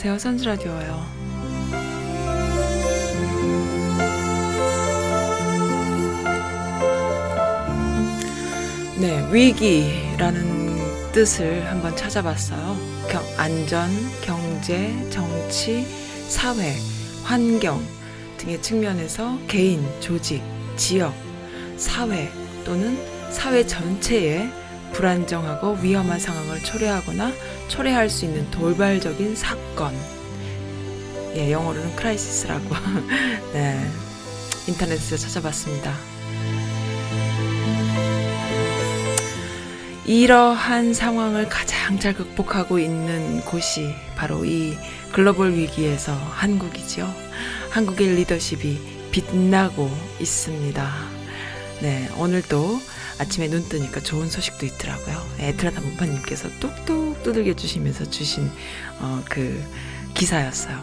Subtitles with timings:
[0.00, 0.18] 안녕하세요.
[0.20, 1.06] 선즈라디오예요.
[9.00, 12.76] 네, 위기라는 뜻을 한번 찾아봤어요.
[13.08, 13.90] 경, 안전,
[14.22, 15.84] 경제, 정치,
[16.28, 16.76] 사회,
[17.24, 17.84] 환경
[18.36, 20.40] 등의 측면에서 개인, 조직,
[20.76, 21.12] 지역,
[21.76, 22.30] 사회
[22.64, 22.96] 또는
[23.32, 24.48] 사회 전체에
[24.92, 27.32] 불안정하고 위험한 상황을 초래하거나
[27.68, 29.94] 초래할 수 있는 돌발적인 사건.
[31.36, 32.64] 예, 영어로는 crisis라고
[33.52, 33.88] 네,
[34.66, 35.94] 인터넷에서 찾아봤습니다.
[40.06, 44.74] 이러한 상황을 가장 잘 극복하고 있는 곳이 바로 이
[45.12, 47.06] 글로벌 위기에서 한국이죠.
[47.70, 51.17] 한국의 리더십이 빛나고 있습니다.
[51.80, 52.80] 네, 오늘도
[53.20, 55.16] 아침에 눈 뜨니까 좋은 소식도 있더라고요.
[55.38, 58.50] 에트라다 문파님께서 뚝뚝 두들겨 주시면서 주신
[59.00, 59.62] 어, 그
[60.14, 60.82] 기사였어요.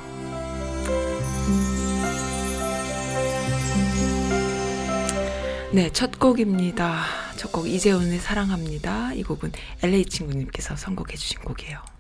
[5.74, 7.04] 네, 첫 곡입니다.
[7.36, 9.14] 첫 곡 이재훈의 사랑합니다.
[9.14, 9.52] 이 곡은
[9.84, 11.95] LA 친구님께서 선곡해 주신 곡이에요.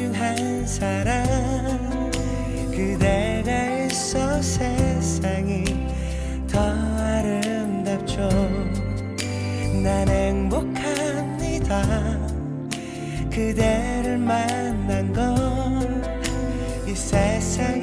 [0.00, 1.22] 소중한 사랑
[2.70, 5.64] 그대가 있어 세상이
[6.50, 8.26] 더 아름답죠.
[9.82, 11.82] 난 행복합니다.
[13.30, 16.00] 그대를 만난 건
[16.86, 17.79] 이 세상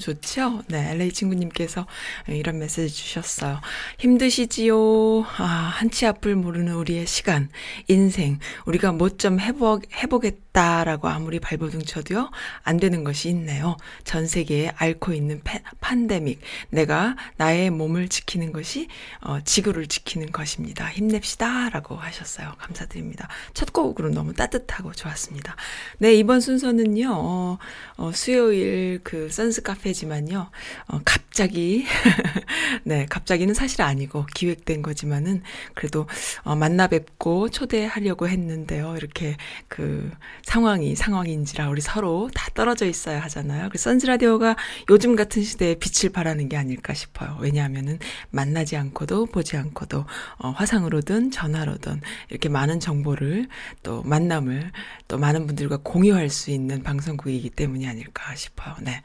[0.00, 0.62] 너무 좋죠?
[0.68, 1.86] 네, LA 친구님께서
[2.26, 3.60] 이런 메시지 주셨어요.
[3.98, 5.22] 힘드시지요?
[5.36, 7.50] 아, 한치 앞을 모르는 우리의 시간,
[7.86, 12.30] 인생, 우리가 뭐 좀 해보, 해보겠다라고 아무리 발버둥 쳐도요,
[12.62, 13.76] 안 되는 것이 있네요.
[14.04, 16.40] 전 세계에 앓고 있는 패, 판데믹.
[16.70, 18.88] 내가 나의 몸을 지키는 것이,
[19.20, 20.88] 어, 지구를 지키는 것입니다.
[20.88, 21.68] 힘냅시다.
[21.68, 22.54] 라고 하셨어요.
[22.58, 23.28] 감사드립니다.
[23.52, 25.56] 첫 곡으로 너무 따뜻하고 좋았습니다.
[25.98, 27.58] 네, 이번 순서는요, 어,
[27.96, 30.50] 어, 수요일 그 선스 카페 지만요,
[30.88, 31.86] 어, 갑 자기,
[32.84, 35.42] 네, 갑자기는 사실 아니고 기획된 거지만은
[35.74, 36.06] 그래도
[36.42, 38.94] 어, 만나 뵙고 초대하려고 했는데요.
[38.98, 40.10] 이렇게 그
[40.42, 43.70] 상황이 상황인지라 우리 서로 다 떨어져 있어야 하잖아요.
[43.70, 44.54] 그 선스 라디오가
[44.90, 47.38] 요즘 같은 시대에 빛을 발하는 게 아닐까 싶어요.
[47.40, 47.98] 왜냐하면은
[48.28, 50.04] 만나지 않고도 보지 않고도
[50.40, 53.48] 어, 화상으로든 전화로든 이렇게 많은 정보를
[53.82, 54.72] 또 만남을
[55.08, 58.74] 또 많은 분들과 공유할 수 있는 방송국이기 때문이 아닐까 싶어요.
[58.82, 59.00] 네.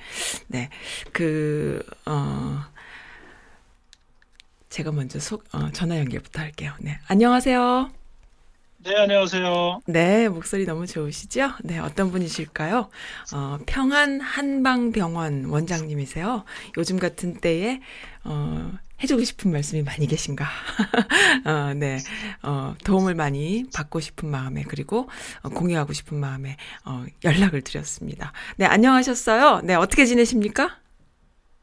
[0.48, 0.70] 네.
[1.14, 2.25] 그, 어,
[4.76, 6.74] 제가 먼저 속, 어, 전화 연결부터 할게요.
[6.82, 7.00] 네.
[7.08, 7.92] 안녕하세요.
[8.80, 9.80] 네, 안녕하세요.
[9.88, 11.50] 네, 목소리 너무 좋으시죠?
[11.64, 12.90] 네, 어떤 분이실까요?
[13.34, 16.44] 어, 평안 한방병원 원장님이세요.
[16.78, 17.80] 요즘 같은 때에,
[18.26, 18.72] 어,
[19.02, 20.46] 해주고 싶은 말씀이 많이 계신가?
[21.46, 22.00] 어, 네,
[22.44, 25.10] 어, 도움을 많이 받고 싶은 마음에, 그리고
[25.42, 28.34] 어, 공유하고 싶은 마음에, 어, 연락을 드렸습니다.
[28.58, 29.62] 네, 안녕하셨어요?
[29.64, 30.78] 네, 어떻게 지내십니까?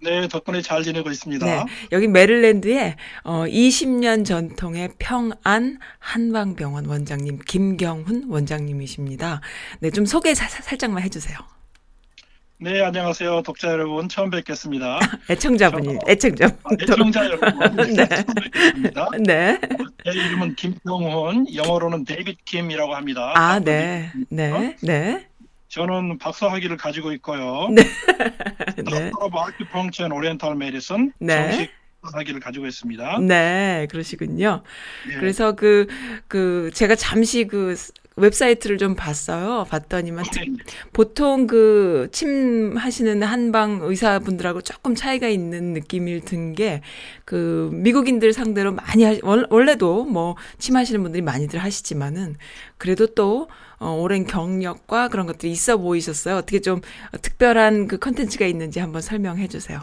[0.02, 1.46] 네, 덕분에 잘 지내고 있습니다.
[1.46, 9.40] 네, 여기 메릴랜드에 어, 20년 전통의 평안 한방병원 원장님 김경훈 원장님이십니다.
[9.80, 11.38] 네, 좀 소개 사, 살짝만 해주세요.
[12.58, 13.42] 네, 안녕하세요.
[13.42, 15.00] 독자 여러분, 처음 뵙겠습니다.
[15.30, 16.46] 애청자분이, 애청자.
[16.46, 18.06] 아, 애청자 여러분, 네.
[18.06, 19.08] 처음 뵙겠습니다.
[19.26, 19.60] 네.
[20.04, 23.32] 제 이름은 김경훈, 영어로는 데이빗 김이라고 합니다.
[23.34, 24.12] 아, 네.
[24.28, 24.76] 네.
[24.80, 25.26] 네.
[25.76, 27.68] 저는 박사 학위를 가지고 있고요.
[27.70, 27.82] 네.
[27.82, 28.74] 네.
[28.76, 28.82] 네.
[28.84, 31.50] Doctor of Acupuncture and Oriental Medicine 네.
[31.50, 31.70] 정식
[32.02, 33.20] 학위를 가지고 있습니다.
[33.20, 34.62] 네, 그러시군요.
[35.08, 35.14] 네.
[35.18, 35.86] 그래서 그,
[36.28, 37.74] 그, 제가 잠시 그
[38.16, 39.64] 웹사이트를 좀 봤어요.
[39.70, 40.56] 봤더니만 특- 네.
[40.92, 46.82] 보통 그 침 하시는 한방 의사분들하고 조금 차이가 있는 느낌이 든 게
[47.24, 52.36] 그 미국인들 상대로 많이 하, 원- 원래도 뭐 침 하시는 분들이 많이들 하시지만은
[52.76, 53.48] 그래도 또
[53.82, 56.36] 어, 오랜 경력과 그런 것들이 있어 보이셨어요.
[56.36, 56.80] 어떻게 좀
[57.20, 59.80] 특별한 그 컨텐츠가 있는지 한번 설명해 주세요.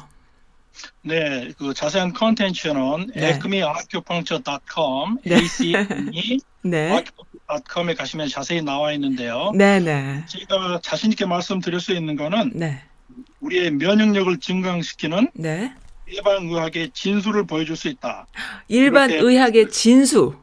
[1.01, 3.33] 네, 그 자세한 컨텐츠는 네.
[3.33, 5.35] acmeacupuncture.com, 네.
[5.35, 6.91] acme 네.
[6.93, 9.51] acupuncture.com에 가시면 자세히 나와 있는데요.
[9.53, 10.23] 네, 네.
[10.27, 12.81] 제가 자신 있게 말씀드릴 수 있는 거는 네.
[13.41, 15.73] 우리의 면역력을 증강시키는 네.
[16.09, 18.27] 예방의학의 진수를 보여줄 수 있다.
[18.69, 20.35] 일반 의학의 진수,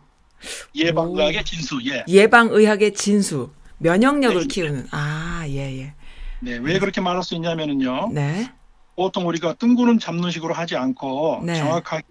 [0.75, 2.04] 예방의학의 진수, 예.
[2.08, 4.46] 예방 의학의 진수, 면역력을 네.
[4.46, 4.88] 키우는.
[4.90, 5.94] 아, 예, 예.
[6.40, 8.11] 네, 왜 그렇게 말할 수 있냐면은요.
[8.12, 8.50] 네.
[8.94, 11.54] 보통 우리가 뜬구름 잡는 식으로 하지 않고 네.
[11.56, 12.04] 정확하게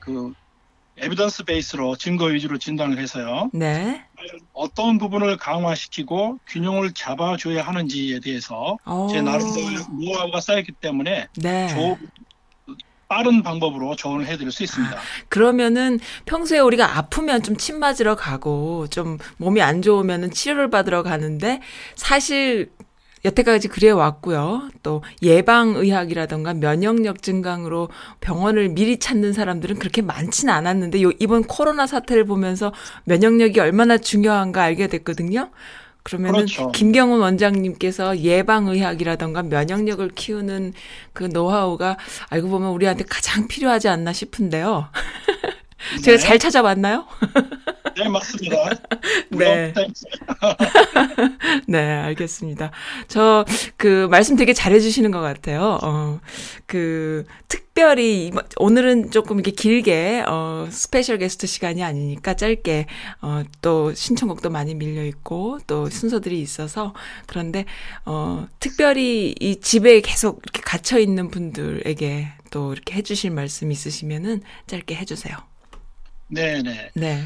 [0.00, 0.32] 그
[1.00, 3.50] 에비던스 베이스로 증거 위주로 진단을 해서요.
[3.52, 4.04] 네.
[4.52, 9.06] 어떤 부분을 강화시키고 균형을 잡아줘야 하는지에 대해서 어.
[9.10, 9.68] 제 나름대로
[10.00, 11.68] 노하우가 쌓였기 때문에 네.
[11.68, 11.96] 조,
[13.08, 14.96] 빠른 방법으로 조언을 해드릴 수 있습니다.
[15.28, 21.60] 그러면은 평소에 우리가 아프면 좀 침 맞으러 가고 좀 몸이 안 좋으면은 치료를 받으러 가는데
[21.96, 22.70] 사실
[23.24, 24.68] 여태까지 그래 왔고요.
[24.84, 27.88] 또 예방 의학이라던가 면역력 증강으로
[28.20, 32.72] 병원을 미리 찾는 사람들은 그렇게 많지는 않았는데 요 이번 코로나 사태를 보면서
[33.04, 35.50] 면역력이 얼마나 중요한가 알게 됐거든요.
[36.02, 36.72] 그러면은 그렇죠.
[36.72, 40.72] 김경훈 원장님께서 예방 의학이라던가 면역력을 키우는
[41.12, 41.96] 그 노하우가
[42.30, 44.88] 알고 보면 우리한테 가장 필요하지 않나 싶은데요.
[46.02, 46.18] 제가 네.
[46.18, 47.06] 잘 찾아봤나요?
[47.98, 48.56] 네, 맞습니다.
[49.30, 49.72] 네.
[51.66, 52.70] 네, 알겠습니다.
[53.08, 53.44] 저,
[53.76, 55.78] 그, 말씀 되게 잘해 주시는 것 같아요.
[55.82, 56.20] 어,
[56.66, 62.86] 그, 특별히, 이번- 오늘은 조금 이렇게 길게, 어, special guest 시간이 아니니까 짧게,
[63.22, 66.94] 어, 또 신청곡도 많이 밀려 있고, 또 순서들이 있어서,
[67.26, 67.64] 그런데,
[68.04, 74.94] 어, 특별히 이 집에 계속 이렇게 갇혀 있는 분들에게 또 이렇게 해주실 말씀 있으시면은 짧게
[74.94, 75.36] 해주세요.
[76.30, 76.90] 네, 네.
[76.94, 77.22] 네.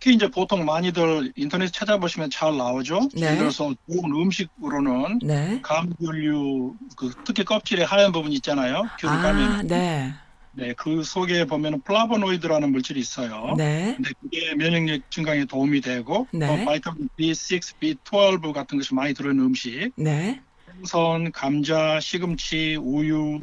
[0.00, 3.10] 특히 이제 보통 많이들 인터넷 찾아보시면 잘 나오죠.
[3.14, 3.26] 네.
[3.26, 5.60] 예를 들어서 좋은 음식으로는 네.
[5.62, 8.88] 감귤류, 그 특히 껍질에 하얀 부분 있잖아요.
[8.98, 9.68] 귤을 아, 까면.
[9.68, 10.12] 네.
[10.52, 13.54] 네, 그 속에 보면 플라보노이드라는 물질이 있어요.
[13.56, 13.94] 네.
[13.94, 16.46] 근데 그게 면역력 증강에 도움이 되고 네.
[16.46, 20.40] 또 vitamin B6, B12 같은 것이 많이 들어있는 음식, 네.
[20.66, 23.40] 생선, 감자, 시금치, 우유,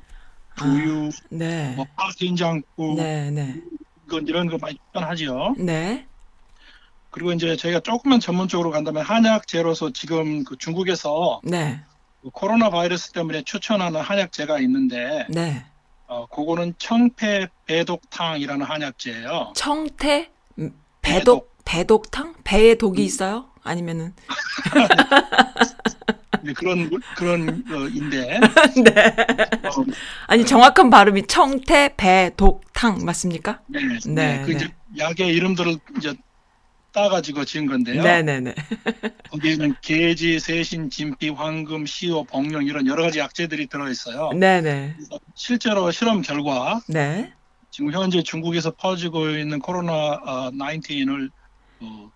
[0.56, 1.76] 두유, 네.
[1.76, 3.56] 뭐 파된장국, 네, 네.
[4.06, 5.56] 이건 이런 거 많이 추천하지요.
[5.60, 6.08] 네.
[7.18, 11.80] 그리고 이제 저희가 조금만 전문적으로 간다면 한약재로서 지금 그 중국에서 네.
[12.22, 15.66] 그그 코로나 바이러스 때문에 추천하는 한약재가 있는데 네.
[16.06, 19.54] 어, 그거는 청패 배독탕이라는 한약재예요.
[19.56, 22.36] 청태 음, 배독 배독 탕?
[22.44, 23.46] 배에 독이 있어요?
[23.64, 24.14] 아니면은
[26.44, 28.40] 네, 그런 그런 어, 인데
[28.86, 29.16] 네.
[29.68, 29.72] 어,
[30.28, 33.62] 아니 정확한 발음이 청태 배독탕 맞습니까?
[33.66, 34.56] 네, 네, 네, 그 네.
[34.56, 34.70] 이제
[35.00, 36.14] 약의 이름들을 이제
[36.98, 38.02] 따가지고 지은 건데요.
[38.02, 38.56] 네, 네, 네.
[39.30, 44.32] 거기에는 게지, 세신, 진피, 황금, 시오, 복령 이런 여러 가지 약재들이 들어있어요.
[44.34, 44.96] 네, 네.
[45.36, 47.32] 실제로 실험 결과 네.
[47.70, 50.20] 지금 현재 중국에서 퍼지고 있는 코로나
[50.52, 51.30] 19을
[51.82, 52.10] 어,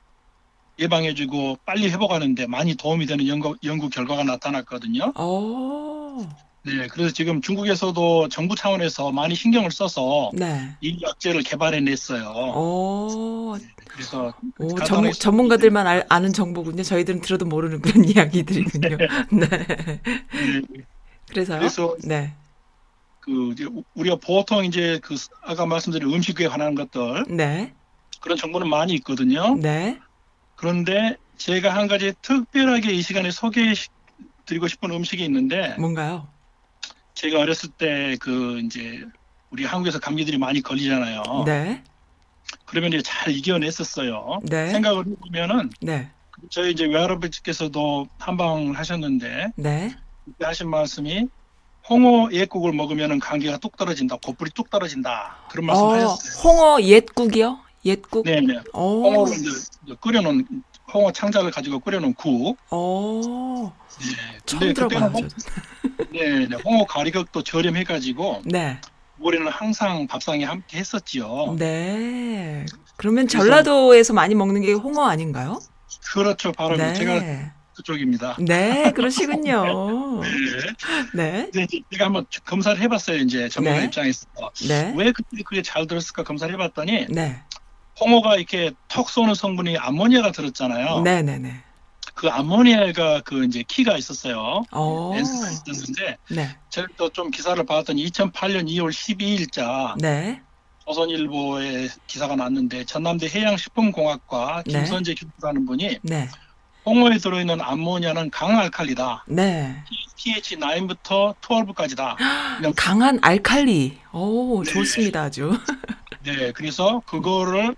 [0.80, 5.14] 예방해주고 빨리 회복하는데 많이 도움이 되는 연구, 연구 결과가 나타났거든요.
[5.16, 6.26] 오.
[6.64, 10.70] 네, 그래서 지금 중국에서도 정부 차원에서 많이 신경을 써서 네.
[10.82, 12.30] 이 약재를 개발해냈어요.
[12.56, 13.58] 오.
[13.88, 16.84] 그래서 오, 전문, 전문가들만 알, 아는 정보군요.
[16.84, 18.98] 저희들은 들어도 모르는 그런 이야기들이군요.
[18.98, 19.48] 네.
[19.50, 20.62] 네,
[21.30, 21.60] 그래서요?
[21.60, 22.34] 그래서 네.
[23.22, 27.74] 그 이제 우- 우리가 보통 이제 그 아까 말씀드린 음식에 관한 것들 네.
[28.22, 29.56] 그런 정보는 많이 있거든요.
[29.56, 30.00] 네.
[30.56, 36.28] 그런데 제가 한 가지 특별하게 이 시간에 소개드리고 싶은 음식이 있는데 뭔가요?
[37.14, 39.04] 제가 어렸을 때 그 이제
[39.50, 41.44] 우리 한국에서 감기들이 많이 걸리잖아요.
[41.46, 41.84] 네.
[42.66, 44.40] 그러면 이제 잘 이겨냈었어요.
[44.44, 44.70] 네.
[44.70, 46.10] 생각을 해보면은 네.
[46.50, 49.96] 저희 이제 외할아버지께서도 한방을 하셨는데 네.
[50.26, 51.28] 그때 하신 말씀이
[51.90, 56.42] 홍어 옛국을 먹으면은 감기가 뚝 떨어진다, 곧불이 뚝 떨어진다 그런 어, 말씀하셨어요.
[56.44, 57.60] 홍어 옛국이요?
[57.86, 58.24] 옛국?
[58.26, 58.62] 네네.
[58.74, 59.04] 오.
[59.04, 60.46] 홍어를 이제 끓여놓은
[60.94, 62.58] 홍어 창자를 가지고 끓여놓은 국.
[62.72, 63.72] 오.
[64.00, 64.38] 네.
[64.46, 64.74] 처음 근데.
[64.74, 65.30] 그때는 저는.
[66.12, 66.56] 네, 네.
[66.66, 68.80] 홍어 가리각도 저렴해가지고 네.
[69.20, 71.56] 올해는 항상 밥상에 함께 했었지요.
[71.58, 72.66] 네.
[72.98, 75.60] 그러면 그래서- 전라도에서 많이 먹는 게 홍어 아닌가요?
[76.14, 76.94] 그렇죠, 바로 네.
[76.94, 77.22] 제가
[77.76, 78.36] 그쪽입니다.
[78.40, 80.22] 네, 그러시군요.
[81.16, 81.50] 네.
[81.54, 81.64] 네.
[81.64, 83.18] 이제 제가 한번 검사를 해봤어요.
[83.18, 83.86] 이제 전문가 네.
[83.86, 84.26] 입장에서
[84.68, 84.94] 네.
[84.96, 87.42] 왜 그때 그게 잘 들었을까 검사를 해봤더니 네.
[88.02, 91.02] 홍어가 이렇게 턱 쏘는 성분이 암모니아가 들었잖아요.
[91.02, 91.62] 네, 네, 네.
[92.16, 94.64] 그 암모니아가 그 이제 키가 있었어요.
[94.74, 95.14] 오.
[95.16, 96.50] 엔스가 있었는데 네.
[96.70, 100.42] 제가 또 좀 기사를 봤더니 2008년 2월 12일자 네.
[100.86, 104.74] 조선일보에 기사가 났는데 전남대 해양식품공학과 네.
[104.74, 106.28] 김선재 교수라는 분이 네.
[106.86, 109.26] 홍어에 들어있는 암모니아는 강알칼리다.
[109.28, 109.84] 네.
[110.18, 112.16] pH 9부터 12까지다.
[112.58, 114.00] 그냥 강한 알칼리.
[114.12, 115.58] 오, 좋습니다, 아주.
[116.24, 117.76] 네, 그래서 그거를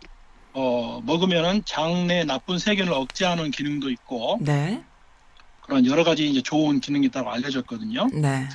[0.54, 4.84] 어, 먹으면은 장내 나쁜 세균을 억제하는 기능도 있고 네.
[5.62, 8.08] 그런 여러 가지 이제 좋은 기능이 있다고 알려졌거든요.
[8.14, 8.48] 네.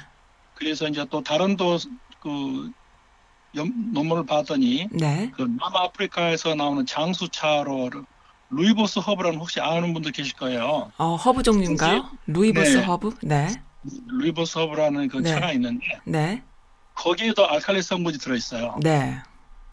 [0.54, 2.70] 그래서 이제 또 다른 또그
[3.92, 5.30] 논문을 봤더니 네.
[5.34, 7.90] 그 남아프리카에서 나오는 장수차로
[8.50, 10.90] 루이보스 허브라는 혹시 아는 분들 계실 거예요.
[10.96, 12.08] 어, 허브 종류인가요?
[12.26, 12.84] 루이보스 네.
[12.84, 13.14] 허브?
[13.22, 13.48] 네.
[14.06, 15.30] 루이보스 허브라는 그 네.
[15.30, 16.42] 차가 있는데 네.
[16.94, 18.76] 거기에도 알칼리 성분이 들어 있어요.
[18.82, 19.18] 네.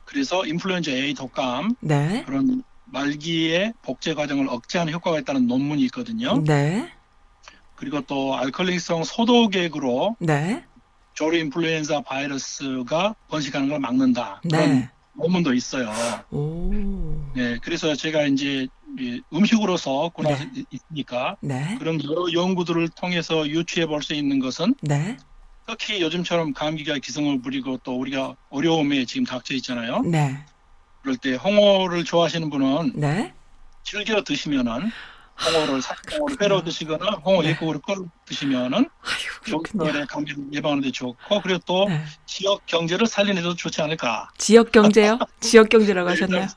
[0.06, 2.24] 그래서 인플루엔자 A 독감 네.
[2.26, 6.42] 그런 말기의 복제 과정을 억제하는 효과가 있다는 논문이 있거든요.
[6.44, 6.90] 네.
[7.76, 10.64] 그리고 또 알칼리성 소독액으로 네.
[11.14, 14.42] 조류 인플루엔자 바이러스가 번식하는 걸 막는다.
[14.44, 14.90] 그런 네.
[15.14, 15.92] 논문도 있어요.
[16.32, 16.72] 오.
[17.36, 20.38] 네, 그래서 제가 이제 이 음식으로서 군화
[20.72, 21.76] 있으니까 네.
[21.80, 25.18] 그런 여러 연구들을 통해서 유추해 볼 수 있는 것은 네.
[25.68, 30.02] 특히 요즘처럼 감기가 기승을 부리고 또 우리가 어려움에 지금 닥쳐 있잖아요.
[30.02, 30.38] 네.
[31.02, 33.34] 그럴 때 홍어를 좋아하시는 분은 네.
[33.84, 34.92] 즐겨 드시면은
[35.44, 37.50] 홍어를 사 홍어를 회로 드시거나 홍어 네.
[37.50, 38.90] 예국으로 끓여 드시면은.
[39.44, 42.04] 겨울에 감기 예방하는 데 좋고 그리고 또 네.
[42.26, 44.30] 지역 경제를 살리는 데 좋지 않을까.
[44.38, 45.20] 지역 경제요?
[45.40, 46.48] 지역 경제라고 하셨나요?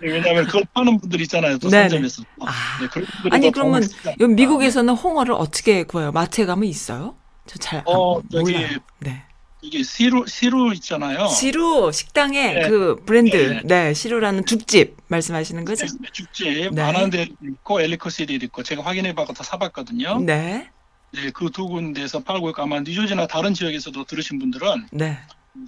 [0.00, 1.58] 왜냐하면 그걸 파는 분들 있잖아요.
[1.58, 1.68] 또.
[1.68, 2.22] 상점에서.
[2.40, 2.78] 아.
[2.80, 4.34] 네, 그런 분들이 아니 뭐 그러면.
[4.36, 6.12] 미국에서는 홍어를 어떻게 구해요?
[6.12, 7.16] 마트에 가면 있어요?
[7.52, 8.78] 저 잘 어, 몰라요.
[9.00, 9.22] 네.
[9.64, 11.28] 이게 시루 시루 있잖아요.
[11.28, 12.68] 시루 식당에 네.
[12.68, 13.60] 그 브랜드 네.
[13.64, 15.86] 네 시루라는 죽집 말씀하시는 거죠?
[16.12, 16.82] 죽집 네.
[16.82, 20.18] 많은 데 있고 엘리코시리 있고 제가 확인해봐서 다 사봤거든요.
[20.20, 20.68] 네.
[21.14, 25.18] 네, 그 두 군데서 팔고 있고 아마 뉴저지나 다른 지역에서도 들으신 분들은 네.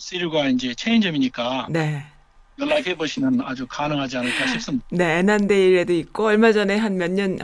[0.01, 2.05] 시루가 이제 체인점이니까 네.
[2.59, 4.87] 연락해 보시면 아주 가능하지 않을까 싶습니다.
[4.93, 7.37] 네, 애난데일에도 있고 얼마 전에 한 몇 년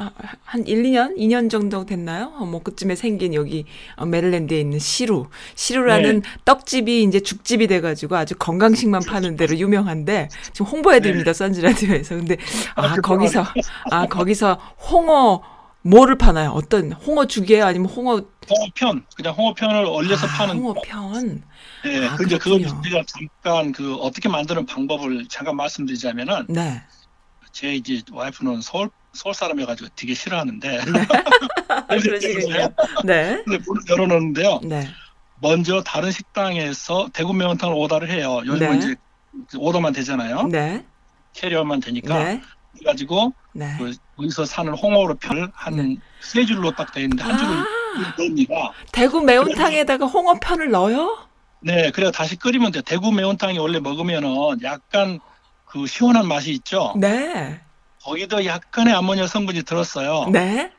[0.44, 2.32] 한 1, 2년, 2년 정도 됐나요?
[2.38, 3.64] 어, 뭐 그쯤에 생긴 여기
[3.96, 5.26] 어, 메릴랜드에 있는 시루.
[5.56, 6.30] 시루라는 네.
[6.44, 11.32] 떡집이 이제 죽집이 돼 가지고 아주 건강식만 파는 데로 유명한데 지금 홍보해 드립니다.
[11.32, 12.16] 선지 라디오에서.
[12.16, 12.36] 근데
[12.76, 13.44] 아, 아, 거기서
[13.90, 14.54] 아, 거기서
[14.90, 15.42] 홍어
[15.82, 16.50] 뭐를 파나요?
[16.50, 17.64] 어떤 홍어 죽이에요?
[17.64, 21.42] 아니면 홍어 홍어편 그냥 홍어편을 얼려서 아, 파는 홍어편.
[21.84, 22.60] 네, 아, 근데 그걸.
[22.60, 26.82] 제가 잠깐 그 어떻게 만드는 방법을 잠깐 말씀드리자면은 네.
[27.52, 30.80] 제 이제 와이프는 서울 서울 사람이어가지고 되게 싫어하는데
[31.68, 32.68] 아, 그러시군요.
[33.04, 33.42] 네.
[33.44, 34.60] 근데 문을 열어놓는데요.
[34.64, 34.88] 네.
[35.40, 38.42] 먼저 다른 식당에서 대구 매운탕을 오더를 해요.
[38.46, 38.78] 요즘은 네.
[38.78, 38.96] 이제
[39.56, 40.44] 오더만 되잖아요.
[40.49, 40.84] 네.
[41.32, 42.42] 캐리어만 되니까 네.
[42.75, 43.75] 그래가지고 네.
[43.78, 47.64] 그 거기서 사는 홍어로 편을 한세 줄로 딱 돼 있는데 한 줄을 아,
[48.18, 48.54] 넣습니다.
[48.92, 51.29] 대구 매운탕에다가 홍어 편을 넣어요?
[51.60, 52.82] 네, 그래 다시 끓이면 돼.
[52.82, 55.20] 대구 매운탕이 원래 먹으면은 약간
[55.64, 56.94] 그 시원한 맛이 있죠.
[56.96, 57.60] 네.
[58.02, 60.26] 거기도 약간의 아모니아 성분이 들었어요.
[60.32, 60.72] 네.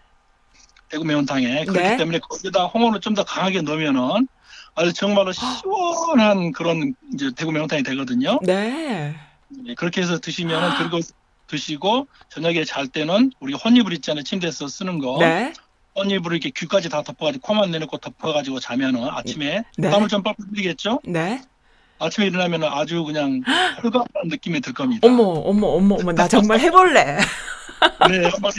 [0.90, 1.98] 대구 매운탕에 그렇기 네.
[1.98, 4.28] 때문에 거기다 홍어를 좀 더 강하게 넣으면은
[4.76, 8.40] 아주 정말로 시원한 그런 이제 대구 매운탕이 되거든요.
[8.42, 9.16] 네.
[9.50, 10.78] 네, 그렇게 해서 드시면은 아.
[10.78, 11.00] 그리고
[11.48, 15.54] 드시고 저녁에 잘 때는 우리 혼이불 있잖아요 침대에서 쓰는 거 네.
[15.96, 19.90] 혼이불을 이렇게 귀까지 다 덮어가지고 코만 내놓고 덮어가지고 자면은 아침에 네.
[19.90, 21.42] 땀을 좀 뻘뻘 흘리겠죠 네.
[22.02, 23.42] 아침에 일어나면은 아주 그냥
[23.82, 25.08] 혈관한 느낌이 들 겁니다.
[25.08, 27.20] 어머, 어머, 어머, 어머, 나 정말 해볼래.
[28.10, 28.52] 네, 한번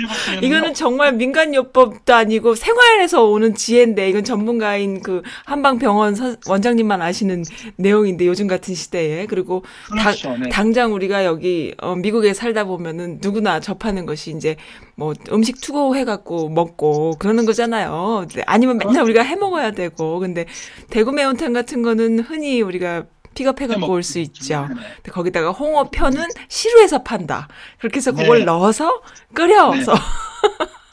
[0.43, 7.45] 이거는 정말 민간요법도 아니고 생활에서 오는 지혜인데, 이건 전문가인 그 한방병원 선- 원장님만 아시는
[7.77, 9.27] 내용인데, 요즘 같은 시대에.
[9.27, 9.63] 그리고
[9.97, 10.37] 다- 그렇죠.
[10.37, 10.49] 네.
[10.49, 14.57] 당장 우리가 여기 어, 미국에 살다 보면은 누구나 접하는 것이 이제
[14.97, 18.27] 뭐 음식 투고해갖고 먹고 그러는 거잖아요.
[18.35, 20.19] 네, 아니면 맨날 우리가 해 먹어야 되고.
[20.19, 20.47] 근데
[20.91, 24.67] 대구 매운탕 같은 거는 흔히 우리가 픽업해 갖고 올 수 있죠.
[24.69, 24.75] 네.
[24.97, 27.49] 근데 거기다가 홍어편은 시루에서 판다.
[27.79, 28.45] 그렇게 해서 그걸 네.
[28.45, 29.03] 넣어서
[29.35, 29.95] 끓여서.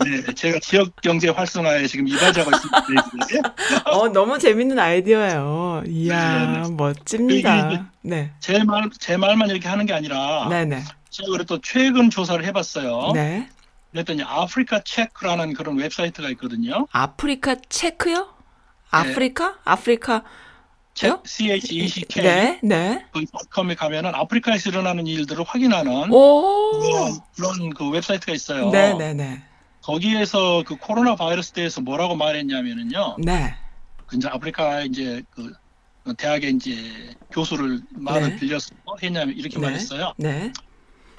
[0.06, 3.56] 네, 제가 지역 경제 활성화에 지금 이바지하고 있습니다.
[3.92, 5.84] 어, 너무 재밌는 아이디어예요.
[5.88, 7.90] 이야, 네, 이게 멋집니다.
[8.02, 8.32] 네.
[8.40, 10.84] 제 말, 제 말만 이렇게 하는 게 아니라 네네.
[11.10, 13.12] 제가 그래 또 최근 조사를 해봤어요.
[13.14, 13.50] 네.
[13.92, 16.88] 그랬더니 Africa Check라는 그런 웹사이트가 있거든요.
[16.92, 18.30] Africa Check요?
[18.92, 19.56] 아프리카?
[19.66, 20.24] 아프리카?
[21.00, 23.06] 체- C-H-E-C-K 네, 네.
[23.14, 26.72] 그 닷컴에 가면은 아프리카에서 일어나는 일들을 확인하는 오.
[26.82, 28.70] 그런, 그런 그 웹사이트가 있어요.
[28.70, 29.42] 네, 네, 네.
[29.82, 33.16] 거기에서 그 코로나 바이러스 대해서 뭐라고 말했냐면은요.
[33.24, 33.56] 네.
[34.08, 35.54] 그 이제 아프리카 이제 그
[36.18, 38.36] 대학의 이제 교수를 말을 네.
[38.36, 39.68] 빌려서 뭐 했냐면 이렇게 네.
[39.68, 40.14] 말했어요.
[40.18, 40.52] 네.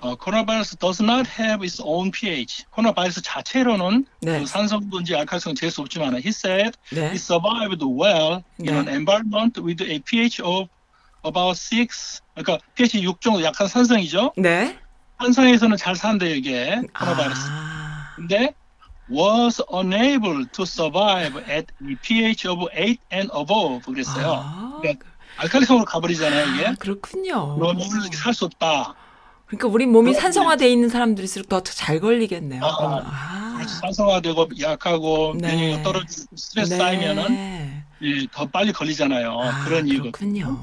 [0.01, 2.65] 어, 코로나 바이러스 does not have its own pH.
[2.71, 4.41] 코로나 바이러스 자체로는 네.
[4.41, 7.11] 그 산성분지 알칼리성 잴 수 없지만 he said 네.
[7.13, 8.73] it survived well in 네.
[8.73, 10.69] an environment with a pH of
[11.25, 12.21] about 6.
[12.35, 14.33] 그러니까 pH 6 정도 약한 산성이죠.
[14.37, 14.79] 네.
[15.19, 17.47] 산성에서는 잘 산대요 이게 코로나 바이러스.
[17.51, 18.13] 아.
[18.17, 18.55] 근데
[19.11, 24.33] was unable to survive at a pH of 8 and above 그랬어요.
[24.33, 25.05] 아, 그러니까
[25.37, 26.67] 알칼리성으로 가버리잖아요 이게.
[26.69, 27.55] 아, 그렇군요.
[27.57, 28.95] 그러면 살수 없다.
[29.51, 32.63] 그러니까 우리 몸이 산성화돼 있는 사람들일수록 더 잘 걸리겠네요.
[32.65, 33.03] 아.
[33.05, 33.55] 아.
[33.57, 35.49] 그렇지, 산성화되고 약하고 네.
[35.49, 36.79] 면역력 떨어지고 스트레스 네.
[36.79, 39.39] 쌓이면은 예, 더 빨리 걸리잖아요.
[39.39, 40.01] 아, 그런 이유.
[40.03, 40.59] 그렇군요.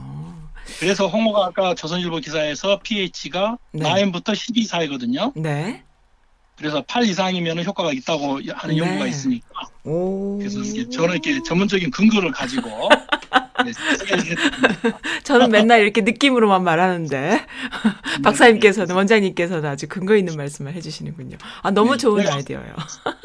[0.79, 3.83] 그래서 홍어가 아까 조선일보 기사에서 pH가 네.
[3.83, 5.31] 9부터 12 사이거든요.
[5.35, 5.83] 네.
[6.57, 8.77] 그래서 8 이상이면 효과가 있다고 하는 네.
[8.77, 9.47] 연구가 있으니까.
[9.83, 10.37] 오.
[10.39, 12.89] 그래서 저는 이렇게 전문적인 근거를 가지고
[13.65, 13.71] 네.
[15.23, 17.45] 저는 맨날 이렇게 느낌으로만 말하는데
[18.23, 21.37] 박사님께서는 원장님께서는 아주 근거 있는 말씀을 해주시는군요.
[21.63, 22.75] 아 너무 네, 좋은 제가- 아이디어예요.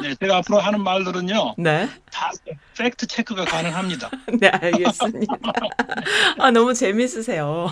[0.02, 1.54] 네, 제가 앞으로 하는 말들은요.
[1.58, 2.30] 네, 다
[2.78, 4.10] 팩트 체크가 가능합니다.
[4.40, 5.34] 네 알겠습니다.
[6.38, 7.70] 아 너무 재밌으세요.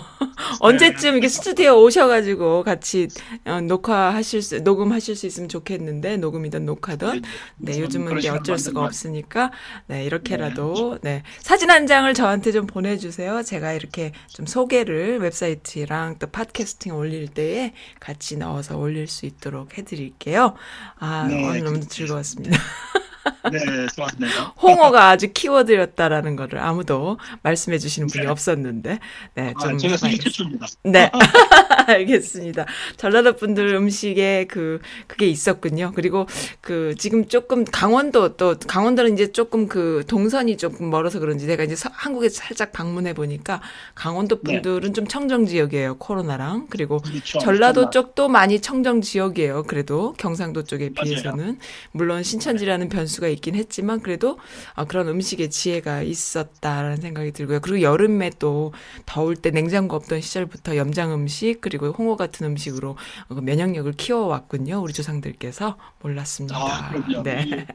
[0.59, 3.07] 언제쯤 이렇게 스튜디오 오셔가지고 같이
[3.45, 7.21] 어, 녹화하실 수 녹음하실 수 있으면 좋겠는데 녹음이든 녹화든
[7.57, 9.51] 네 요즘은 이제 어쩔 수가 없으니까
[9.87, 13.43] 네 이렇게라도 네 사진 한 장을 저한테 좀 보내주세요.
[13.43, 20.55] 제가 이렇게 좀 소개를 웹사이트랑 또 podcasting 올릴 때에 같이 넣어서 올릴 수 있도록 해드릴게요.
[20.97, 21.79] 아 네, 오늘 너무.
[21.87, 22.57] 즐거웠습니다.
[23.51, 23.59] 네,
[23.95, 24.53] 좋았네요.
[24.61, 28.99] 홍어가 아주 키워드였다라는 거를 아무도 말씀해 주시는 분이 없었는데,
[29.35, 29.77] 네, 아, 좀.
[29.77, 30.67] 제가 세계 많이- 최초입니다.
[30.83, 31.11] 네.
[31.87, 32.65] 알겠습니다.
[32.97, 35.91] 전라도 분들 음식에 그, 그게 있었군요.
[35.95, 36.27] 그리고
[36.61, 41.75] 그, 지금 조금 강원도 또, 강원도는 이제 조금 그 동선이 조금 멀어서 그런지 내가 이제
[41.75, 43.61] 서- 한국에 살짝 방문해 보니까
[43.95, 44.61] 강원도 네.
[44.61, 45.97] 분들은 좀 청정 지역이에요.
[45.97, 46.67] 코로나랑.
[46.69, 47.39] 그리고 그렇죠.
[47.39, 47.91] 전라도 정말.
[47.91, 49.63] 쪽도 많이 청정 지역이에요.
[49.63, 51.03] 그래도 경상도 쪽에 맞아요.
[51.05, 51.59] 비해서는
[51.91, 54.37] 물론 신천지라는 변수 가 있긴 했지만 그래도
[54.75, 57.59] 아, 그런 음식의 지혜가 있었다라는 생각이 들고요.
[57.59, 58.71] 그리고 여름에 또
[59.05, 62.95] 더울 때 냉장고 없던 시절부터 염장 음식 그리고 홍어 같은 음식으로
[63.29, 64.81] 어, 면역력을 키워왔군요.
[64.81, 66.55] 우리 조상들께서 몰랐습니다.
[66.57, 66.91] 아.
[67.23, 67.65] 네.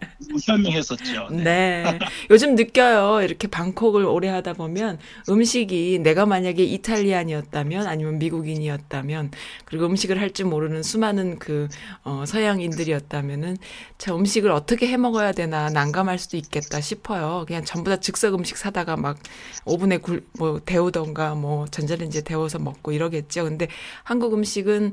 [0.47, 1.29] 현명했었죠.
[1.31, 1.43] 네.
[1.43, 1.99] 네.
[2.31, 3.23] 요즘 느껴요.
[3.23, 9.31] 이렇게 방콕을 오래 하다 보면 음식이 내가 만약에 이탈리안이었다면 아니면 미국인이었다면
[9.65, 11.67] 그리고 음식을 할 줄 모르는 수많은 그
[12.03, 13.57] 어, 서양인들이었다면은
[13.97, 17.45] 자 음식을 어떻게 해 먹어야 되나 때나 난감할 수도 있겠다 싶어요.
[17.47, 19.19] 그냥 전부 다 즉석 음식 사다가 막
[19.65, 23.45] 오븐에 굴, 뭐 데우던가 뭐 전자레인지에 데워서 먹고 이러겠죠.
[23.45, 23.69] 근데
[24.05, 24.93] 한국 음식은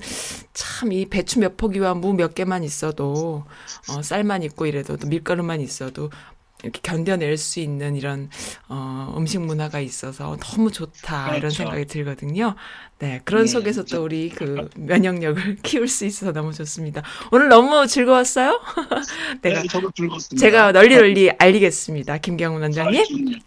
[0.54, 3.46] 참 이 배추 몇 포기와 무 몇 개만 있어도
[3.90, 6.10] 어, 쌀만 있고 이래도 또 밀가루만 있어도
[6.64, 8.30] 이렇게 견뎌낼 수 있는 이런
[8.70, 11.58] 어, 음식 문화가 있어서 너무 좋다 이런 그렇죠.
[11.58, 12.56] 생각이 들거든요.
[13.00, 17.04] 네 그런 네, 속에서 저- 또 우리 그 면역력을 키울 수 있어서 너무 좋습니다.
[17.32, 18.62] 오늘 너무 즐거웠어요.
[19.42, 20.46] 내가 네, 저도 즐겁습니다.
[20.46, 22.18] 제가 널리 널리 알리겠습니다.
[22.20, 23.04] 김경훈 원장님.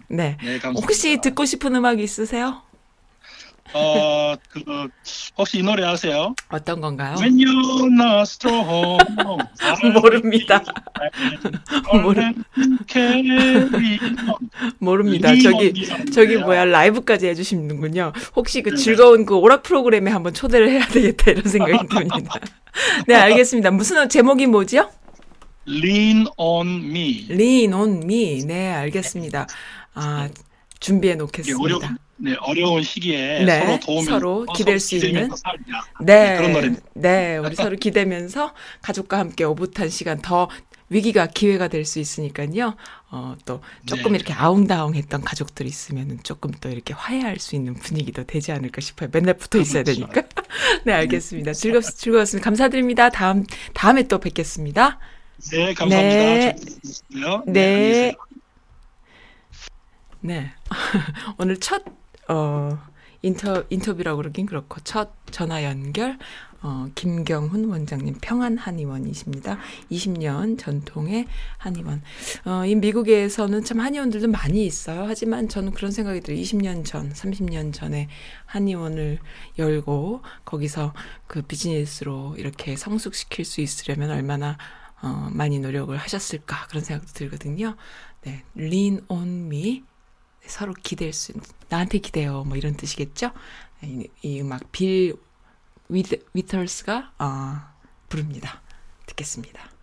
[0.08, 0.36] 네.
[0.42, 0.58] 네.
[0.62, 2.62] 혹시 듣고 싶은 음악 있으세요?
[3.76, 4.88] 어, 그
[5.36, 6.34] 혹시 이 노래 아세요?
[6.48, 7.16] 어떤 건가요?
[7.18, 8.98] When you're not strong,
[9.92, 10.62] 모릅니다.
[14.78, 15.28] 모릅니다.
[15.42, 16.36] 저기 저기.
[16.36, 18.12] 뭐야 라이브까지 해주시는군요.
[18.34, 18.76] 혹시 그 네.
[18.76, 22.40] 즐거운 그 오락 프로그램에 한번 초대를 해야 되겠다 이런 생각이 듭니다.
[23.06, 23.70] 네 알겠습니다.
[23.70, 24.90] 무슨 제목이 뭐죠?
[25.68, 27.26] Lean on me.
[27.28, 28.44] Lean on me.
[28.44, 29.46] 네 알겠습니다.
[29.94, 30.28] 아
[30.80, 31.96] 준비해 놓겠습니다.
[32.18, 35.28] 네, 어려운 시기에 네, 서로 도움이 서로 기댈 수 있는.
[35.28, 35.84] 살자.
[36.00, 36.86] 네, 그런 노래입니다.
[36.94, 40.48] 네, 우리 서로 기대면서 가족과 함께 오붓한 시간 더
[40.88, 42.76] 위기가 기회가 될 수 있으니까요.
[43.10, 44.16] 어, 또 조금 네.
[44.18, 49.08] 이렇게 아웅다웅했던 가족들이 있으면은 조금 또 이렇게 화해할 수 있는 분위기도 되지 않을까 싶어요.
[49.12, 50.06] 맨날 붙어 있어야 그렇죠.
[50.06, 50.22] 되니까.
[50.86, 51.52] 네, 알겠습니다.
[51.52, 52.44] 즐겁 즐거웠습니다.
[52.44, 53.10] 감사드립니다.
[53.10, 54.98] 다음 다음에 또 뵙겠습니다.
[55.52, 56.18] 네, 감사합니다.
[56.18, 56.56] 네.
[57.46, 58.14] 네.
[58.14, 58.16] 계세요.
[60.20, 60.52] 네.
[61.38, 61.84] 오늘 첫,
[62.28, 62.78] 어,
[63.22, 66.18] 인터, 인터뷰라고 그러긴 그렇고, 첫 전화 연결,
[66.62, 69.58] 어, 김경훈 원장님, 평안 한의원이십니다.
[69.90, 71.26] 20년 전통의
[71.58, 72.02] 한의원.
[72.44, 75.04] 어, 이 미국에서는 참 한의원들도 많이 있어요.
[75.06, 76.40] 하지만 저는 그런 생각이 들어요.
[76.40, 78.08] 20년 전, 30년 전에
[78.46, 79.18] 한의원을
[79.58, 80.92] 열고, 거기서
[81.26, 84.58] 그 비즈니스로 이렇게 성숙시킬 수 있으려면 얼마나
[85.02, 87.76] 어, 많이 노력을 하셨을까 그런 생각도 들거든요.
[88.22, 89.84] 네, lean on me
[90.48, 91.32] 서로 기댈 수
[91.68, 93.32] 나한테 기대요 뭐 이런 뜻이겠죠.
[93.82, 95.16] 이, 이 음악 빌
[95.88, 97.60] 위드, 위털스가 어,
[98.08, 98.62] 부릅니다.
[99.06, 99.75] 듣겠습니다.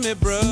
[0.00, 0.49] me, bro.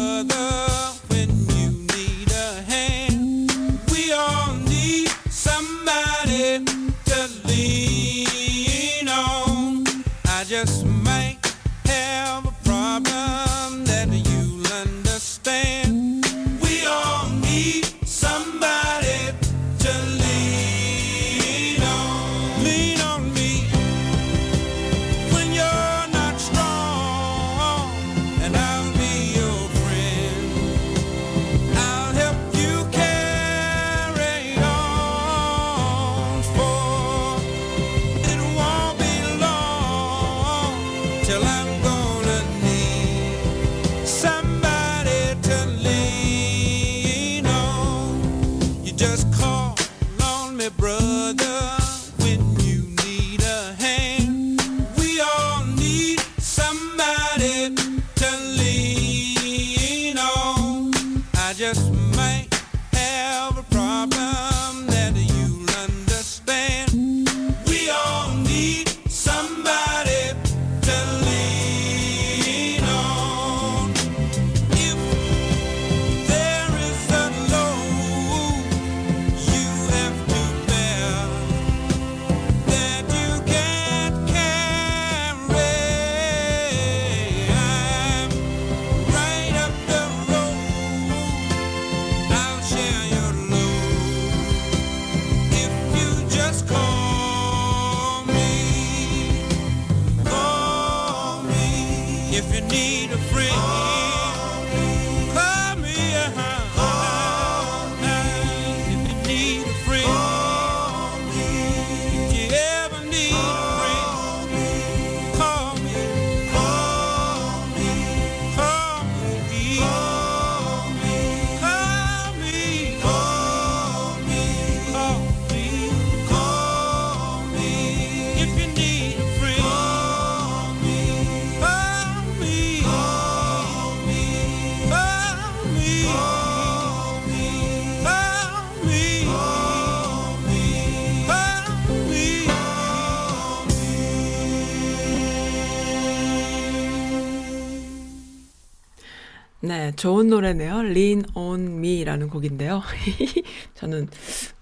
[149.79, 150.81] 네, 좋은 노래네요.
[150.81, 152.83] Lean on Me라는 곡인데요.
[153.77, 154.09] 저는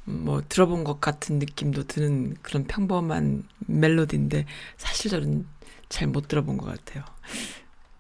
[0.05, 4.45] 뭐 들어본 것 같은 느낌도 드는 그런 평범한 멜로디인데
[4.77, 5.47] 사실 저는
[5.89, 7.03] 잘 못 들어본 것 같아요.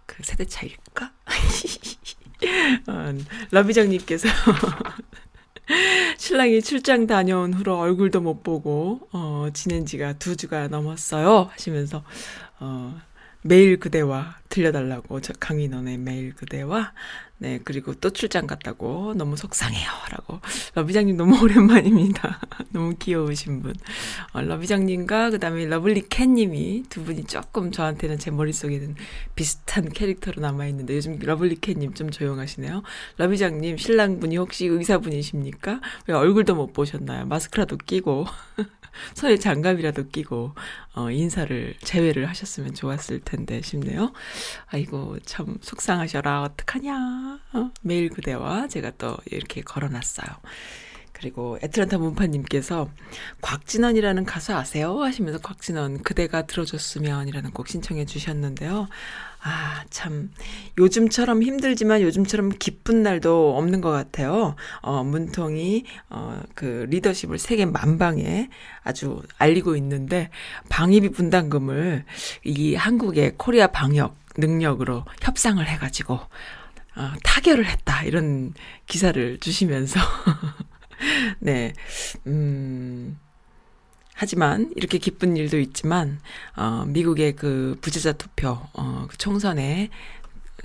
[0.04, 1.10] 그 세대 차이일까?
[2.88, 3.14] 어,
[3.50, 4.28] 러비정님께서
[6.18, 12.04] 신랑이 출장 다녀온 후로 얼굴도 못 보고 어, 지낸 지가 두 주가 넘었어요 하시면서
[12.60, 13.00] 어,
[13.46, 16.92] 매일 그대와 들려달라고 저 강인원의 매일 그대와
[17.38, 20.40] 네 그리고 또 출장 갔다고 너무 속상해요라고.
[20.74, 22.40] 러비장님 너무 오랜만입니다.
[22.70, 23.74] 너무 귀여우신 분.
[24.32, 28.94] 어, 러비장님과 그다음에 Lovely Cat님이 두 분이 조금 저한테는 제 머릿속에는
[29.34, 32.82] 비슷한 캐릭터로 남아 있는데 요즘 Lovely Cat님 좀 조용하시네요.
[33.18, 35.80] 러비장님 신랑분이 혹시 의사분이십니까?
[36.06, 37.26] 왜 얼굴도 못 보셨나요?
[37.26, 38.24] 마스크라도 끼고
[39.14, 40.54] 손에 장갑이라도 끼고
[40.94, 44.12] 어, 인사를 제외를 하셨으면 좋았을 텐데 싶네요.
[44.66, 47.40] 아이고 참 속상하셔라 어떡하냐.
[47.52, 50.28] 어, 매일 그대와 제가 또 이렇게 걸어놨어요.
[51.16, 52.90] 그리고 애틀란타 문파님께서
[53.40, 55.00] 곽진원이라는 가수 아세요?
[55.00, 58.86] 하시면서 곽진원 그대가 들어줬으면이라는 곡 신청해 주셨는데요.
[59.42, 60.30] 아, 참.
[60.76, 64.56] 요즘처럼 힘들지만 요즘처럼 기쁜 날도 없는 것 같아요.
[64.82, 68.50] 어, 문통이, 어, 그 리더십을 세계 만방에
[68.82, 70.28] 아주 알리고 있는데,
[70.68, 72.04] 방위비 분담금을
[72.44, 78.02] 이 한국의 코리아 방역 능력으로 협상을 해가지고, 어, 타결을 했다.
[78.02, 78.52] 이런
[78.86, 79.98] 기사를 주시면서,
[81.40, 81.72] 네,
[82.26, 83.18] 음,
[84.14, 86.20] 하지만 이렇게 기쁜 일도 있지만
[86.56, 89.90] 어 미국의 그 부재자 투표 어그 총선에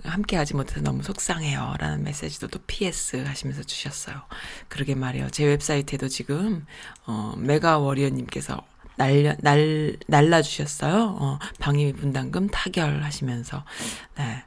[0.04, 1.76] 함께 하지 못해서 너무 속상해요.
[1.80, 4.22] 라는 메시지도 또 PS 하시면서 주셨어요.
[4.68, 5.30] 그러게 말이에요.
[5.30, 6.66] 제 웹사이트에도 지금,
[7.06, 8.64] 어, Mega Warrior님께서
[8.96, 11.18] 날려, 날, 날라주셨어요.
[11.20, 13.64] 어, 방위비 분담금 타결 하시면서.
[14.18, 14.44] 네.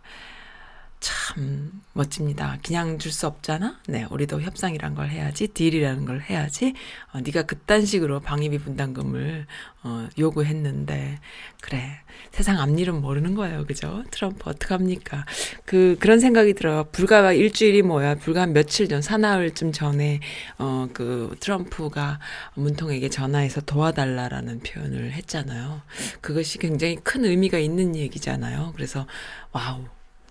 [1.05, 2.59] 참 멋집니다.
[2.65, 3.79] 그냥 줄 수 없잖아.
[3.87, 6.73] 네, 우리도 협상이란 걸 해야지, deal이라는 걸 해야지.
[7.13, 9.47] 어, 네가 그딴 식으로 방위비 분담금을
[9.83, 11.19] 어, 요구했는데
[11.61, 12.01] 그래
[12.33, 14.03] 세상 앞일은 모르는 거예요, 그죠?
[14.11, 15.27] 트럼프 어떡합니까?
[15.67, 16.85] 그 그런 생각이 들어요.
[16.91, 18.15] 불과 일주일이 뭐야?
[18.17, 20.21] 불과 한 며칠 전 사나흘쯤 전에
[20.59, 22.21] 어 그 트럼프가
[22.55, 25.83] 문통에게 전화해서 도와달라라는 표현을 했잖아요.
[26.21, 28.73] 그것이 굉장히 큰 의미가 있는 얘기잖아요.
[28.75, 29.07] 그래서
[29.53, 29.85] wow.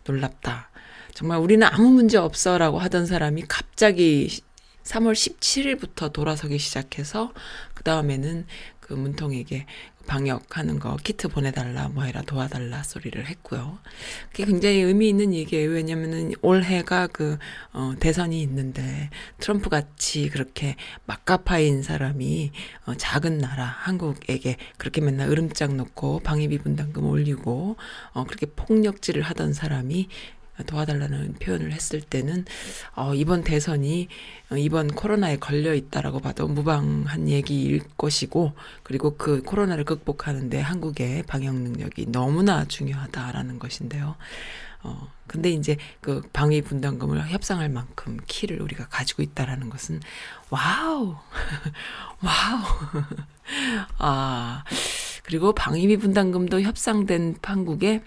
[0.05, 0.69] 놀랍다.
[1.13, 4.41] 정말 우리는 아무 문제 없어라고 하던 사람이 갑자기
[4.83, 7.33] 3월 17일부터 돌아서기 시작해서
[7.73, 8.45] 그 다음에는
[8.79, 9.65] 그 문통에게
[10.07, 13.79] 방역하는 거 키트 보내달라 뭐 해라 도와달라 소리를 했고요.
[14.31, 15.69] 그게 굉장히 의미 있는 얘기예요.
[15.71, 17.37] 왜냐면은 올해가 그
[17.71, 22.51] 어, 대선이 있는데 트럼프 같이 그렇게 막가파인 사람이
[22.85, 27.77] 어, 작은 나라 한국에게 그렇게 맨날 으름장 놓고 방위비 분담금 올리고
[28.11, 30.09] 어, 그렇게 폭력질을 하던 사람이
[30.65, 32.45] 도와달라는 표현을 했을 때는
[32.95, 34.07] 어, 이번 대선이
[34.51, 41.55] 어, 이번 코로나에 걸려 있다라고 봐도 무방한 얘기일 것이고 그리고 그 코로나를 극복하는데 한국의 방역
[41.55, 44.15] 능력이 너무나 중요하다라는 것인데요.
[44.83, 50.01] 어, 근데 이제 그 방위 분담금을 협상할 만큼 키를 우리가 가지고 있다라는 것은
[50.49, 51.15] wow.
[52.21, 52.59] wow.
[53.97, 54.63] 아.
[55.23, 58.03] 그리고 방위비 분담금도 협상된 판국에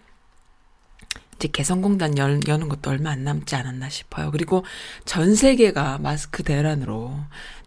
[1.37, 4.31] 이제 개성공단 열, 여는 것도 얼마 안 남지 않았나 싶어요.
[4.31, 4.64] 그리고
[5.05, 7.14] 전 세계가 마스크 대란으로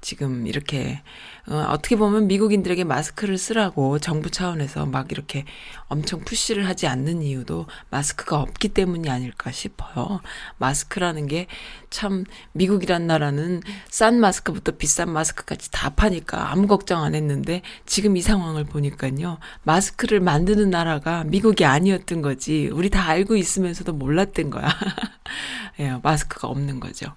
[0.01, 1.01] 지금 이렇게
[1.47, 5.45] 어, 어떻게 보면 미국인들에게 마스크를 쓰라고 정부 차원에서 막 이렇게
[5.87, 10.21] 엄청 푸시를 하지 않는 이유도 마스크가 없기 때문이 아닐까 싶어요.
[10.57, 11.47] 마스크라는 게
[11.89, 18.21] 참 미국이란 나라는 싼 마스크부터 비싼 마스크까지 다 파니까 아무 걱정 안 했는데 지금 이
[18.21, 19.39] 상황을 보니까요.
[19.63, 22.69] 마스크를 만드는 나라가 미국이 아니었던 거지.
[22.71, 24.67] 우리 다 알고 있 으면서도 몰랐던 거야.
[25.79, 27.13] 예, 마스크가 없는 거죠.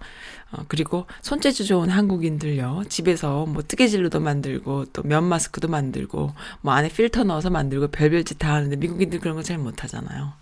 [0.53, 2.85] 어, 그리고 손재주 좋은 한국인들요.
[2.89, 8.39] 집에서 뭐 뜨개질로도 만들고 또 면 마스크도 만들고 뭐 안에 필터 넣어서 만들고 별별 짓
[8.39, 10.33] 다 하는데 미국인들 그런 거 잘 못하잖아요.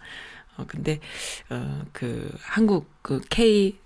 [0.56, 0.98] 어, 근데,
[1.48, 3.78] 어, 그, 한국, 그, K,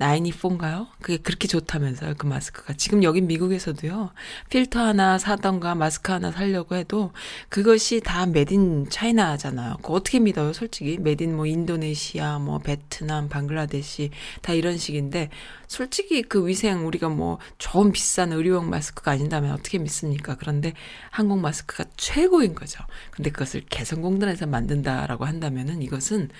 [0.00, 0.88] 94인가요?
[1.00, 2.72] 그게 그렇게 좋다면서요, 그 마스크가.
[2.74, 4.10] 지금 여기 미국에서도요,
[4.48, 7.12] 필터 하나 사던가 마스크 하나 사려고 해도
[7.48, 9.76] 그것이 다 메딘 차이나잖아요.
[9.76, 10.96] 그거 어떻게 믿어요, 솔직히?
[10.98, 14.10] 메딘 뭐 인도네시아, 뭐 베트남, 방글라데시,
[14.42, 15.28] 다 이런 식인데,
[15.66, 20.34] 솔직히 그 위생 우리가 뭐 좋은 비싼 의료용 마스크가 아닌다면 어떻게 믿습니까?
[20.36, 20.72] 그런데
[21.10, 22.82] 한국 마스크가 최고인 거죠.
[23.10, 26.30] 근데 그것을 개성공단에서 만든다라고 한다면은 이것은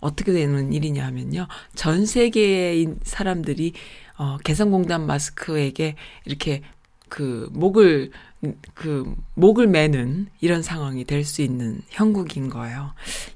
[0.00, 1.46] 어떻게 되는 일이냐 하면요.
[1.74, 3.72] 전 세계의 사람들이
[4.16, 6.62] 어, 개성공단 마스크에게 이렇게
[7.08, 8.10] 그 목을
[8.74, 12.94] 그 목을 매는 이런 상황이 될 수 있는 형국인 거예요.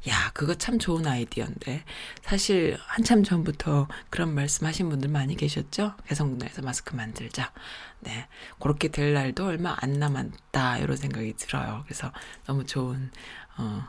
[0.08, 1.82] 야, 그거 참 좋은 아이디어인데
[2.22, 5.94] 사실 한참 전부터 그런 말씀하신 분들 많이 계셨죠.
[6.06, 7.52] 개성공단에서 마스크 만들자.
[8.00, 8.28] 네,
[8.60, 11.82] 그렇게 될 날도 얼마 안 남았다 이런 생각이 들어요.
[11.84, 12.12] 그래서
[12.46, 13.10] 너무 좋은
[13.58, 13.82] 어,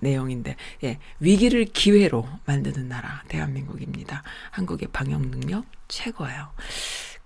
[0.00, 4.22] 내용인데, 예, 위기를 기회로 만드는 나라, 대한민국입니다.
[4.50, 6.48] 한국의 방역 능력 최고예요.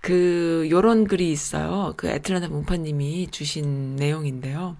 [0.01, 1.93] 그, 요런 글이 있어요.
[1.97, 4.77] 그 애틀란타 문파님이 주신 내용인데요.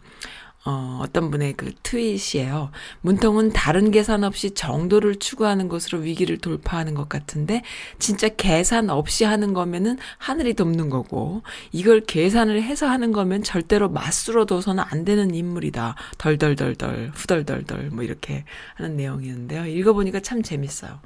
[0.70, 2.72] 어, 어떤 분의 그 트윗이에요.
[3.00, 7.62] 문통은 다른 계산 없이 정도를 추구하는 것으로 위기를 돌파하는 것 같은데,
[8.00, 14.46] 진짜 계산 없이 하는 거면은 하늘이 돕는 거고, 이걸 계산을 해서 하는 거면 절대로 맞수로
[14.46, 15.96] 둬서는 안 되는 인물이다.
[16.18, 18.44] 덜덜덜덜, 후덜덜덜, 뭐 이렇게
[18.76, 19.68] 하는 내용이었는데요.
[19.68, 21.00] 읽어보니까 참 재밌어요.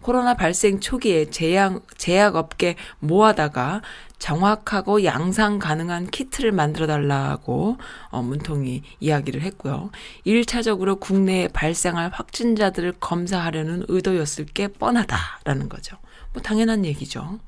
[0.00, 3.82] 코로나 발생 초기에 제약, 제약업계 모아다가
[4.18, 7.76] 정확하고 양상 가능한 키트를 만들어 달라고
[8.10, 9.90] 어, 문통이 이야기를 했고요.
[10.26, 15.96] 1차적으로 국내에 발생할 확진자들을 검사하려는 의도였을 게 뻔하다라는 거죠.
[16.32, 17.38] 뭐 당연한 얘기죠.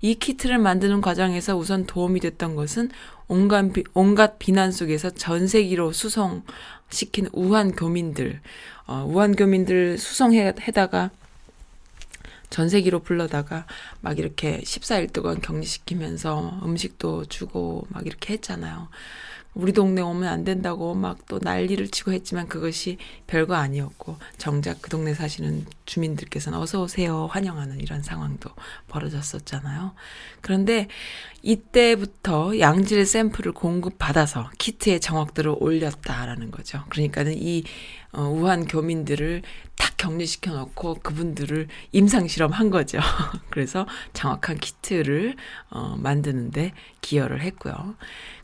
[0.00, 2.90] 이 키트를 만드는 과정에서 우선 도움이 됐던 것은
[3.28, 8.40] 온갖, 비, 온갖 비난 속에서 전 세계로 수송시킨 우한 교민들,
[8.86, 11.10] 어, 우한 교민들 수송해다가
[12.50, 13.66] 전 세계로 불러다가
[14.00, 18.88] 막 이렇게 14일 동안 격리시키면서 음식도 주고 막 이렇게 했잖아요.
[19.54, 24.90] 우리 동네 오면 안 된다고 막 또 난리를 치고 했지만 그것이 별거 아니었고 정작 그
[24.90, 28.50] 동네 사시는 주민들께서는 어서 오세요 환영하는 이런 상황도
[28.88, 29.92] 벌어졌었잖아요.
[30.40, 30.88] 그런데
[31.42, 36.84] 이때부터 양질의 샘플을 공급받아서 키트의 정확도를 올렸다라는 거죠.
[36.88, 37.64] 그러니까는 이
[38.16, 39.42] 어, 우한 교민들을
[39.76, 42.98] 딱 격리시켜 놓고 그분들을 임상 실험한 거죠.
[43.50, 45.36] 그래서 정확한 키트를
[45.70, 47.96] 어, 만드는데 기여를 했고요.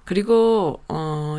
[0.04, 1.38] 그리고 어,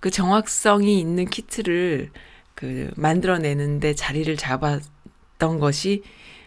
[0.00, 2.10] 그 정확성이 있는 키트를
[2.56, 6.02] 그 만들어내는데 자리를 잡았던 것이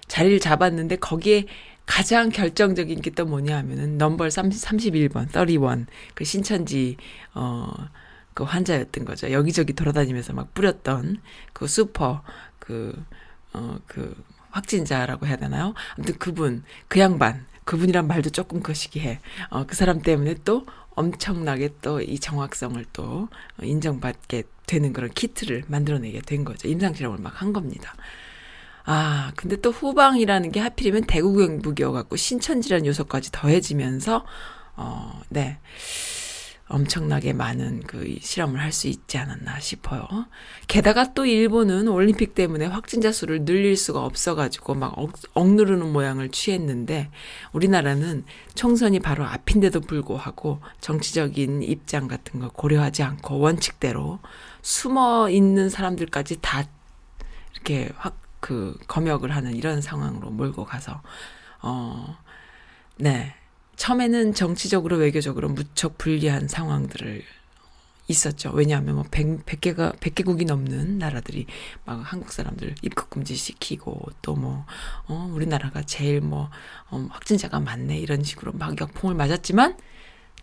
[0.07, 1.45] 자리를 잡았는데 거기에
[1.85, 5.85] 가장 결정적인 게 또 뭐냐 하면은 넘버 30, 31번, 31,
[6.15, 6.97] 그 신천지,
[7.33, 7.71] 어,
[8.35, 9.31] 그 환자였던 거죠.
[9.31, 11.21] 여기저기 돌아다니면서 막 뿌렸던
[11.53, 12.21] 그 슈퍼,
[12.59, 12.93] 그,
[13.53, 14.15] 어, 그
[14.51, 15.73] 확진자라고 해야 되나요?
[15.95, 19.19] 아무튼 그분, 그 양반, 그분이란 말도 조금 거시기해.
[19.49, 23.27] 어, 그 사람 때문에 또 엄청나게 또 이 정확성을 또
[23.61, 26.67] 인정받게 되는 그런 키트를 만들어내게 된 거죠.
[26.67, 27.95] 임상실험을 막 한 겁니다.
[28.85, 34.25] 아, 근데 또 후방이라는 게 하필이면 대구 경북이어갖고 신천지라는 요소까지 더해지면서,
[34.75, 35.57] 어, 네.
[36.67, 40.07] 엄청나게 많은 그 실험을 할 수 있지 않았나 싶어요.
[40.67, 47.09] 게다가 또 일본은 올림픽 때문에 확진자 수를 늘릴 수가 없어가지고 막 억, 억누르는 모양을 취했는데
[47.53, 54.19] 우리나라는 총선이 바로 앞인데도 불구하고 정치적인 입장 같은 거 고려하지 않고 원칙대로
[54.61, 56.63] 숨어 있는 사람들까지 다
[57.53, 61.01] 이렇게 확 그 검역을 하는 이런 상황으로 몰고 가서
[61.63, 62.15] 어
[62.97, 63.33] 네.
[63.75, 67.23] 처음에는 정치적으로 외교적으로 무척 불리한 상황들을
[68.07, 68.51] 있었죠.
[68.51, 71.47] 왜냐하면 뭐 100, 100개가 100개국이 넘는 나라들이
[71.85, 74.65] 막 한국 사람들 입국 금지 시키고 또 뭐
[75.07, 76.49] 어, 우리나라가 제일 뭐
[76.89, 79.77] 어, 확진자가 많네 이런 식으로 막 역풍을 맞았지만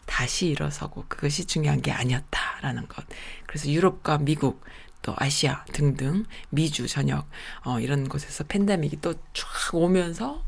[0.07, 3.05] 다시 일어서고 그것이 중요한 게 아니었다라는 것.
[3.47, 4.65] 그래서 유럽과 미국
[5.03, 7.29] 또 아시아 등등 미주 전역
[7.65, 10.43] 어 이런 곳에서 팬데믹이 또 쫙 오면서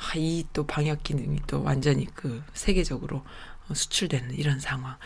[0.00, 3.22] 아, 이 또 방역 기능이 또 완전히 그 세계적으로
[3.72, 4.96] 수출되는 이런 상황.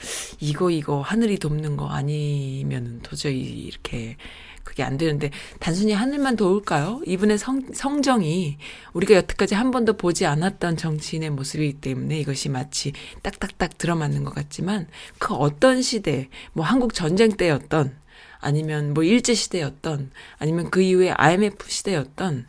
[0.41, 4.17] 이거 이거 하늘이 돕는 거 아니면은 도저히 이렇게
[4.63, 5.31] 그게 안 되는데
[5.61, 7.03] 단순히 하늘만 도울까요?
[7.07, 8.57] 이분의 성, 성정이
[8.95, 12.93] 우리가 여태까지 한 번도 보지 않았던 정치인의 모습이기 때문에 이것이 마치
[13.23, 14.87] 딱딱딱 들어맞는 것 같지만
[15.19, 17.95] 그 어떤 시대, 뭐 한국 전쟁 때였던
[18.41, 22.47] 아니면 뭐 일제 시대였던 아니면 그 이후에 IMF 시대였던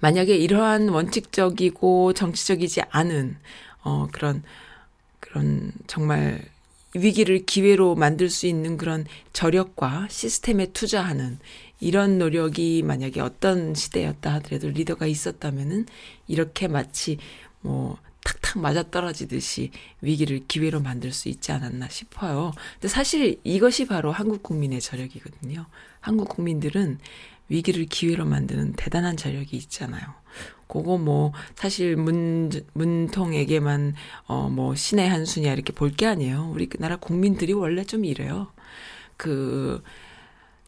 [0.00, 3.36] 만약에 이러한 원칙적이고 정치적이지 않은
[3.82, 4.42] 어 그런
[5.20, 6.42] 그런 정말
[6.94, 11.38] 위기를 기회로 만들 수 있는 그런 저력과 시스템에 투자하는
[11.80, 15.86] 이런 노력이 만약에 어떤 시대였다 하더라도 리더가 있었다면은
[16.26, 17.18] 이렇게 마치
[17.60, 19.70] 뭐 탁탁 맞아 떨어지듯이
[20.00, 22.52] 위기를 기회로 만들 수 있지 않았나 싶어요.
[22.74, 25.66] 근데 사실 이것이 바로 한국 국민의 저력이거든요.
[26.00, 26.98] 한국 국민들은
[27.48, 30.02] 위기를 기회로 만드는 대단한 저력이 있잖아요.
[30.68, 33.94] 그거 뭐 사실 문 문통에게만
[34.26, 36.50] 어 뭐 신의 한 수냐 이렇게 볼 게 아니에요.
[36.52, 38.48] 우리 나라 국민들이 원래 좀 이래요.
[39.16, 39.82] 그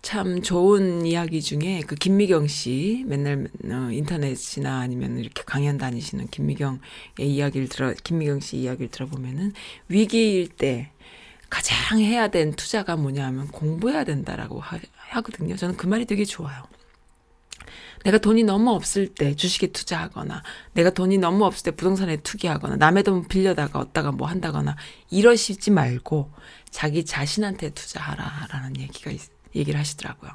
[0.00, 6.78] 참 좋은 이야기 중에 그 김미경 씨 맨날 어, 인터넷이나 아니면 이렇게 강연 다니시는 김미경의
[7.20, 9.52] 이야기를 들어 김미경 씨 이야기를 들어보면은
[9.88, 10.90] 위기일 때
[11.50, 14.78] 가장 해야 된 투자가 뭐냐면 공부해야 된다라고 하,
[15.10, 15.56] 하거든요.
[15.56, 16.64] 저는 그 말이 되게 좋아요.
[18.04, 20.42] 내가 돈이 너무 없을 때 주식에 투자하거나
[20.74, 24.76] 내가 돈이 너무 없을 때 부동산에 투기하거나 남의 돈 빌려다가 얻다가 뭐 한다거나
[25.10, 26.30] 이러시지 말고
[26.70, 29.20] 자기 자신한테 투자하라라는 얘기가 있,
[29.54, 30.30] 얘기를 하시더라고요.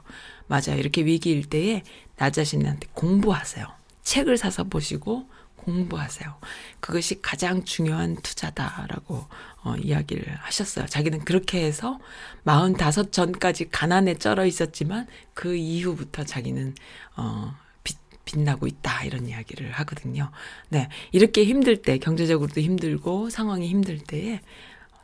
[0.47, 0.77] 맞아요.
[0.77, 1.83] 이렇게 위기일 때에
[2.17, 3.65] 나 자신한테 공부하세요.
[4.03, 6.35] 책을 사서 보시고 공부하세요.
[6.81, 9.25] 그것이 가장 중요한 투자다라고
[9.63, 10.85] 어, 이야기를 하셨어요.
[10.87, 11.99] 자기는 그렇게 해서
[12.45, 16.75] 45 전까지 가난에 쩔어 있었지만 그 이후부터 자기는
[17.15, 20.31] 어, 빛, 빛나고 있다 이런 이야기를 하거든요.
[20.69, 24.41] 네, 이렇게 힘들 때 경제적으로도 힘들고 상황이 힘들 때에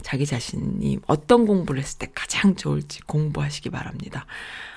[0.01, 4.25] 자기 자신이 어떤 공부를 했을 때 가장 좋을지 공부하시기 바랍니다.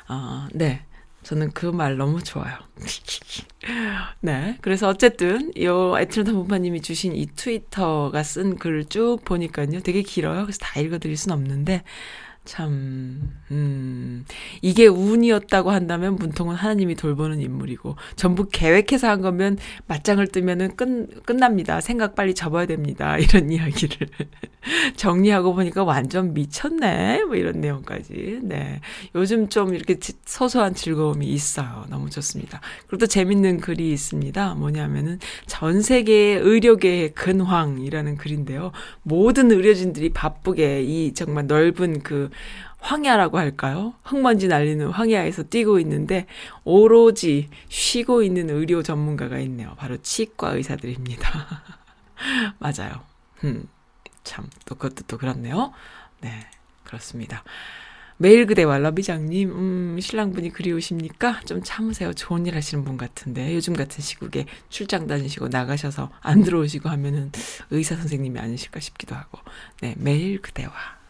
[0.09, 0.85] 어, 네.
[1.23, 2.57] 저는 그 말 너무 좋아요.
[4.21, 4.59] 네.
[4.61, 9.81] 그래서 어쨌든, 요, 에트론타 본파님이 주신 이 트위터가 쓴 글을 쭉 보니까요.
[9.83, 10.43] 되게 길어요.
[10.43, 11.83] 그래서 다 읽어드릴 순 없는데,
[12.45, 14.25] 참, 음,
[14.63, 21.81] 이게 운이었다고 한다면 문통은 하나님이 돌보는 인물이고, 전부 계획해서 한 거면 맞짱을 뜨면은 끝, 끝납니다.
[21.81, 23.17] 생각 빨리 접어야 됩니다.
[23.19, 24.09] 이런 이야기를
[24.97, 27.25] 정리하고 보니까 완전 미쳤네.
[27.25, 28.41] 뭐 이런 내용까지.
[28.43, 28.81] 네.
[29.15, 31.87] 요즘 좀 이렇게 소소한 즐거움이 있어요.
[31.91, 32.61] 너무 좋습니다.
[32.89, 34.55] 그리고 또 재밌는 글이 있습니다.
[34.55, 38.73] 뭐냐면은 전 세계의 의료계의 근황이라는 글인데요.
[39.03, 42.31] 모든 의료진들이 바쁘게 이 정말 넓은 그
[42.79, 43.95] 황야라고 할까요?
[44.03, 46.27] 흙먼지 날리는 황야에서 뛰고 있는데
[46.65, 49.75] 오로지 쉬고 있는 의료 전문가가 있네요.
[49.79, 51.63] 바로 치과 의사들입니다.
[52.59, 53.01] 맞아요.
[53.45, 53.69] 음,
[54.25, 55.73] 참, 또 그것도 또 그렇네요.
[56.21, 56.47] 네,
[56.85, 57.45] 그렇습니다.
[58.19, 61.41] 매일 그대와 러비장님, 음, 신랑분이 그리우십니까?
[61.45, 62.13] 좀 참으세요.
[62.13, 63.53] 좋은 일 하시는 분 같은데.
[63.55, 67.33] 요즘 같은 시국에 출장 다니시고 나가셔서 안 들어오시고 하면은
[67.71, 69.41] 의사 선생님이 아니실까 싶기도 하고.
[69.81, 71.02] 네, 매일 그대와.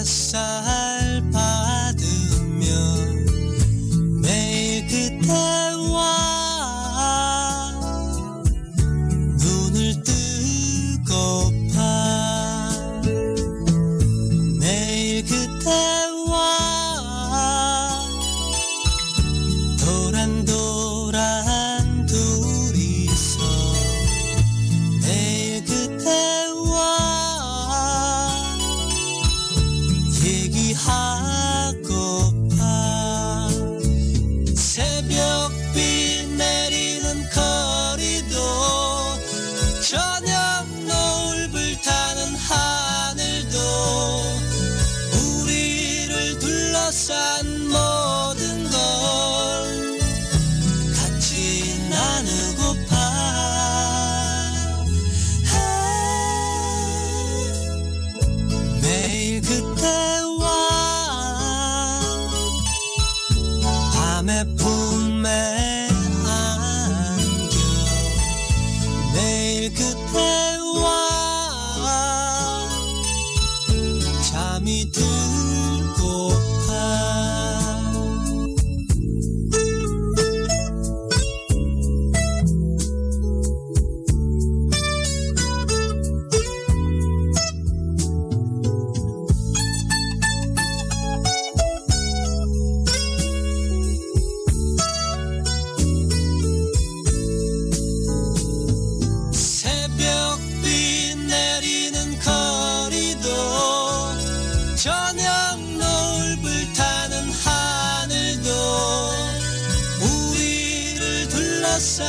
[0.00, 0.99] 햇살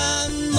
[0.02, 0.51] None.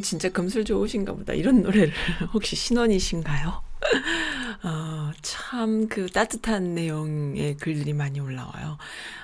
[0.00, 1.32] 라비장님 진짜 금술 좋으신가 보다.
[1.32, 1.92] 이런 노래를
[2.32, 3.62] 혹시 신원이신가요?
[4.62, 8.78] 어, 참 그 따뜻한 내용의 글들이 많이 올라와요.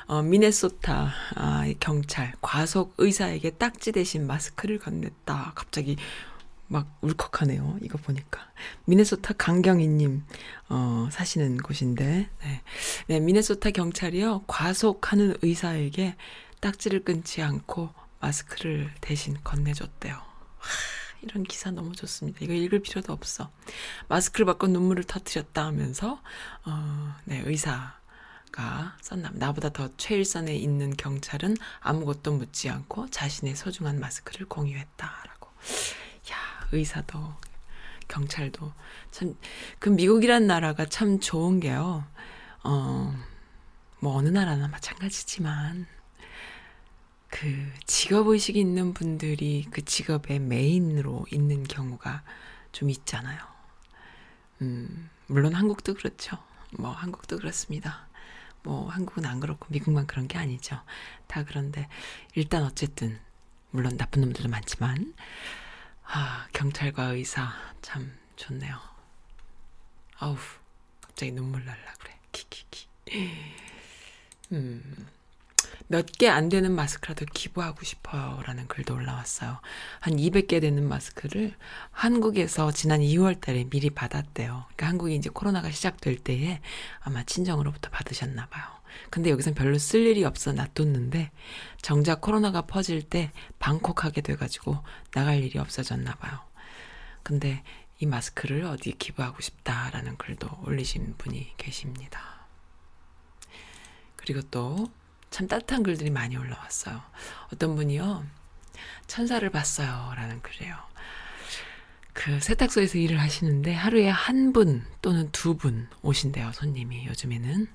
[0.06, 5.52] 어, 미네소타 아, 경찰 과속 의사에게 딱지 대신 마스크를 건넸다.
[5.54, 5.96] 갑자기
[6.68, 7.78] 막 울컥하네요.
[7.82, 8.40] 이거 보니까.
[8.86, 10.24] 미네소타 강경희님,
[10.68, 12.62] 어, 사시는 곳인데, 네.
[13.06, 14.44] 네, 미네소타 경찰이요.
[14.48, 16.16] 과속하는 의사에게
[16.60, 20.16] 딱지를 끊지 않고 마스크를 대신 건네줬대요.
[20.66, 22.38] 하, 이런 기사 너무 좋습니다.
[22.42, 23.50] 이거 읽을 필요도 없어.
[24.08, 26.20] 마스크를 받고 눈물을 터뜨렸다 하면서,
[26.64, 34.46] 어, 네, 의사가 썼나, 나보다 더 최일선에 있는 경찰은 아무것도 묻지 않고 자신의 소중한 마스크를
[34.46, 35.48] 공유했다라고.
[36.30, 37.34] 야, 의사도,
[38.08, 38.72] 경찰도.
[39.10, 39.36] 참,
[39.78, 42.04] 그 미국이란 나라가 참 좋은 게요.
[42.62, 43.14] 어,
[44.00, 45.86] 뭐 어느 나라나 마찬가지지만,
[47.40, 52.22] 그 직업의식이 있는 분들이 그 직업의 메인으로 있는 경우가
[52.72, 53.38] 좀 있잖아요.
[54.62, 56.38] 음, 물론 한국도 그렇죠.
[56.78, 58.08] 뭐 한국도 그렇습니다.
[58.62, 60.80] 뭐 한국은 안 그렇고 미국만 그런 게 아니죠.
[61.26, 61.88] 다 그런데
[62.34, 63.20] 일단 어쨌든
[63.70, 65.12] 물론 나쁜 놈들도 많지만
[66.04, 68.80] 아, 경찰과 의사 참 좋네요.
[70.18, 70.36] 아우
[71.02, 72.18] 갑자기 눈물 날라 그래.
[72.32, 72.88] 키키키.
[74.52, 75.06] 음.
[75.88, 78.40] 몇 개 안 되는 마스크라도 기부하고 싶어요.
[78.44, 79.60] 라는 글도 올라왔어요.
[80.00, 81.54] 한 200개 되는 마스크를
[81.92, 84.64] 한국에서 지난 2월 달에 미리 받았대요.
[84.66, 86.60] 그러니까 한국이 이제 코로나가 시작될 때에
[87.00, 88.64] 아마 친정으로부터 받으셨나 봐요.
[89.10, 91.30] 근데 여기선 별로 쓸 일이 없어 놔뒀는데
[91.82, 94.78] 정작 코로나가 퍼질 때 방콕하게 돼가지고
[95.12, 96.40] 나갈 일이 없어졌나 봐요.
[97.22, 97.62] 근데
[97.98, 102.46] 이 마스크를 어디 기부하고 싶다라는 글도 올리신 분이 계십니다.
[104.16, 104.90] 그리고 또
[105.30, 107.02] 참 따뜻한 글들이 많이 올라왔어요.
[107.52, 108.24] 어떤 분이요.
[109.06, 110.12] 천사를 봤어요.
[110.16, 110.76] 라는 글이에요.
[112.12, 116.52] 그 세탁소에서 일을 하시는데 하루에 한 분 또는 두 분 오신대요.
[116.52, 117.66] 손님이 요즘에는.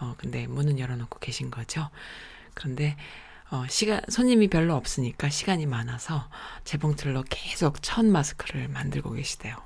[0.00, 1.88] 어, 근데 문은 열어놓고 계신 거죠.
[2.54, 2.96] 그런데
[3.50, 6.28] 어, 시간, 손님이 별로 없으니까 시간이 많아서
[6.64, 9.56] 재봉틀로 계속 천 마스크를 만들고 계시대요.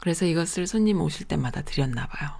[0.00, 2.30] 그래서 이것을 손님 오실 때마다 드렸나 봐요.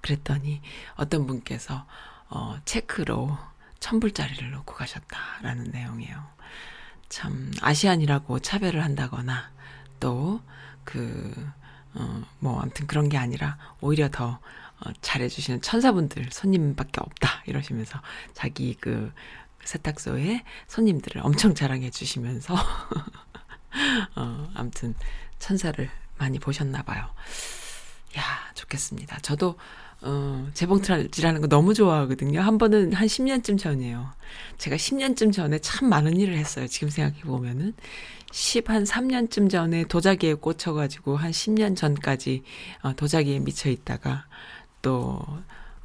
[0.00, 0.60] 그랬더니
[0.94, 1.86] 어떤 분께서
[2.34, 3.38] 어, 체크로
[3.78, 6.22] 천불짜리를 놓고 가셨다라는 내용이에요.
[7.08, 9.52] 참 아시안이라고 차별을 한다거나
[10.00, 11.52] 또그
[11.94, 14.40] 어, 뭐 아무튼 그런 게 아니라 오히려 더
[14.80, 18.00] 어, 잘해주시는 천사분들 손님밖에 없다 이러시면서
[18.32, 19.12] 자기 그
[19.62, 22.54] 세탁소에 손님들을 엄청 자랑해 주시면서
[24.16, 24.94] 어, 아무튼
[25.38, 27.14] 천사를 많이 보셨나 봐요.
[28.18, 28.22] 야
[28.54, 29.20] 좋겠습니다.
[29.20, 29.56] 저도
[30.06, 32.40] 어, 재봉틀질하는 거 너무 좋아하거든요.
[32.40, 34.10] 한 번은 한 10년쯤 전이에요.
[34.58, 36.66] 제가 10년쯤 전에 참 많은 일을 했어요.
[36.66, 37.72] 지금 생각해 보면은
[38.32, 42.42] 10, 한 3년쯤 전에 도자기에 꽂혀 가지고 한 10년 전까지
[42.82, 44.26] 어, 도자기에 미쳐 있다가
[44.84, 45.18] 또,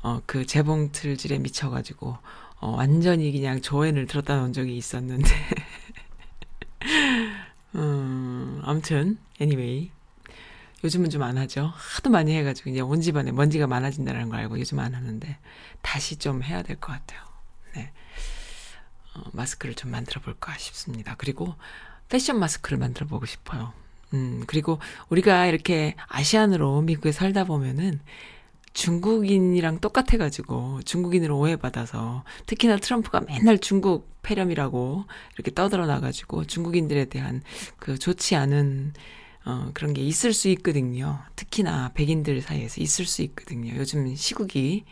[0.01, 2.17] 어, 그 재봉틀질에 미쳐 가지고,
[2.59, 5.29] 어, 완전히 그냥 조앤을 들었다 놓은 적이 있었는데.
[7.75, 9.89] 음, 아무튼, anyway.
[10.83, 11.71] 요즘은 좀 안 하죠.
[11.75, 15.37] 하도 많이 해가지고 이제 온 집안에 먼지가 많아진다는 걸 알고 요즘 안 하는데
[15.81, 17.19] 다시 좀 해야 될 것 같아요.
[17.75, 17.91] 네.
[19.15, 21.15] 어, 마스크를 좀 만들어 볼까 싶습니다.
[21.17, 21.55] 그리고
[22.07, 23.73] 패션 마스크를 만들어 보고 싶어요.
[24.13, 27.99] 음, 그리고 우리가 이렇게 아시안으로 미국에 살다 보면은
[28.73, 35.05] 중국인이랑 똑같아가지고 중국인으로 오해받아서 특히나 트럼프가 맨날 중국 폐렴이라고
[35.35, 37.41] 이렇게 떠들어 놔가지고 중국인들에 대한
[37.77, 38.93] 그 좋지 않은
[39.49, 41.19] 어, 그런 게 있을 수 있거든요.
[41.35, 43.75] 특히나 백인들 사이에서 있을 수 있거든요.
[43.75, 44.85] 요즘 시국이,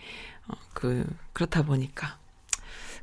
[0.47, 2.17] 어, 그, 그렇다 보니까.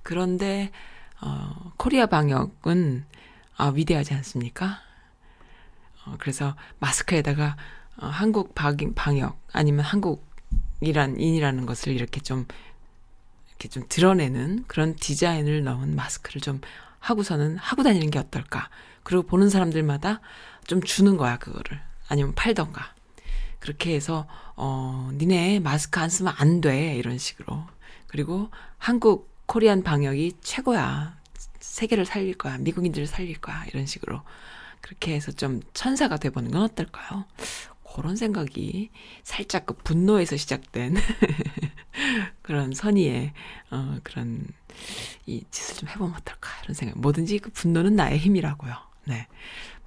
[0.02, 0.72] 그런데,
[1.20, 3.04] 어, 코리아 방역은,
[3.56, 4.80] 아, 위대하지 않습니까?
[6.04, 7.56] 어, 그래서 마스크에다가,
[7.98, 12.48] 어, 한국 방역, 아니면 한국이란, 인이라는 것을 이렇게 좀,
[13.50, 16.60] 이렇게 좀 드러내는 그런 디자인을 넣은 마스크를 좀
[16.98, 18.70] 하고서는 하고 다니는 게 어떨까.
[19.04, 20.20] 그리고 보는 사람들마다
[20.66, 21.80] 좀 주는 거야, 그거를.
[22.08, 22.94] 아니면 팔던가.
[23.58, 26.96] 그렇게 해서, 어, 니네 마스크 안 쓰면 안 돼.
[26.96, 27.64] 이런 식으로.
[28.06, 31.18] 그리고 한국, 코리안 방역이 최고야.
[31.60, 32.58] 세계를 살릴 거야.
[32.58, 33.64] 미국인들을 살릴 거야.
[33.66, 34.22] 이런 식으로.
[34.80, 37.24] 그렇게 해서 좀 천사가 돼보는 건 어떨까요?
[37.94, 38.90] 그런 생각이
[39.22, 40.96] 살짝 그 분노에서 시작된
[42.42, 43.32] 그런 선의의
[43.70, 44.46] 어 그런
[45.26, 46.98] 이 짓을 좀 해보면 어떨까 이런 생각.
[46.98, 48.74] 뭐든지 그 분노는 나의 힘이라고요.
[49.04, 49.28] 네.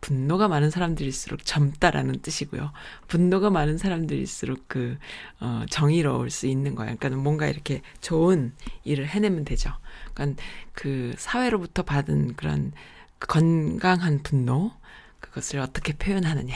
[0.01, 2.71] 분노가 많은 사람들일수록 젊다라는 뜻이고요.
[3.07, 4.97] 분노가 많은 사람들일수록 그,
[5.39, 6.95] 어, 정의로울 수 있는 거예요.
[6.97, 9.71] 그러니까 뭔가 이렇게 좋은 일을 해내면 되죠.
[10.13, 10.41] 그러니까
[10.73, 12.71] 그 사회로부터 받은 그런
[13.19, 14.71] 건강한 분노,
[15.19, 16.55] 그것을 어떻게 표현하느냐.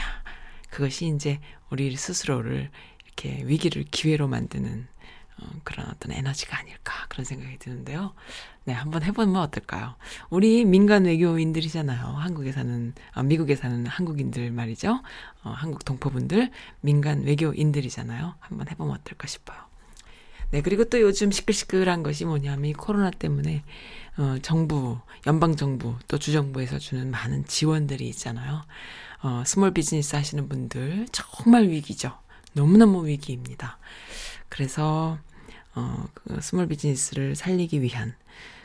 [0.70, 1.40] 그것이 이제
[1.70, 2.70] 우리 스스로를
[3.04, 4.91] 이렇게 위기를 기회로 만드는 어,
[5.64, 8.14] 그런 어떤 에너지가 아닐까 그런 생각이 드는데요.
[8.64, 9.96] 네, 한번 해보면 어떨까요?
[10.30, 12.06] 우리 민간 외교인들이잖아요.
[12.06, 15.02] 한국에 사는, 어, 미국에 사는 한국인들 말이죠.
[15.42, 18.34] 어, 한국 동포분들, 민간 외교인들이잖아요.
[18.38, 19.58] 한번 해보면 어떨까 싶어요.
[20.52, 23.64] 네, 그리고 또 요즘 시끌시끌한 것이 뭐냐면 이 코로나 때문에
[24.18, 28.62] 어, 정부, 연방 정부 또 주정부에서 주는 많은 지원들이 있잖아요.
[29.22, 32.18] 어, small business 하시는 분들 정말 위기죠.
[32.52, 33.78] 너무너무 위기입니다.
[34.52, 35.18] 그래서
[35.74, 38.14] 어, 그 small business를 살리기 위한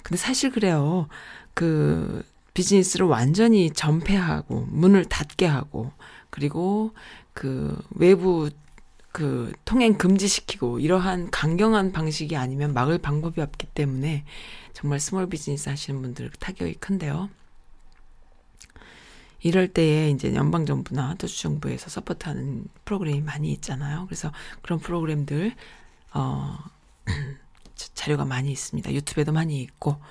[0.03, 1.07] 근데 사실 그래요.
[1.53, 5.93] 그 비즈니스를 완전히 전폐하고 문을 닫게 하고
[6.29, 6.91] 그리고
[7.33, 8.49] 그 외부
[9.13, 14.25] 그 통행 금지시키고 이러한 강경한 방식이 아니면 막을 방법이 없기 때문에
[14.73, 17.29] 정말 small business 하시는 분들 타격이 큰데요.
[19.41, 24.05] 이럴 때에 이제 연방정부나 또 주정부에서 support하는 프로그램이 많이 있잖아요.
[24.07, 24.31] 그래서
[24.61, 25.53] 그런 프로그램들,
[26.13, 26.57] 어,
[27.93, 28.93] 자료가 많이 있습니다.
[28.93, 30.01] 유튜브에도 많이 있고,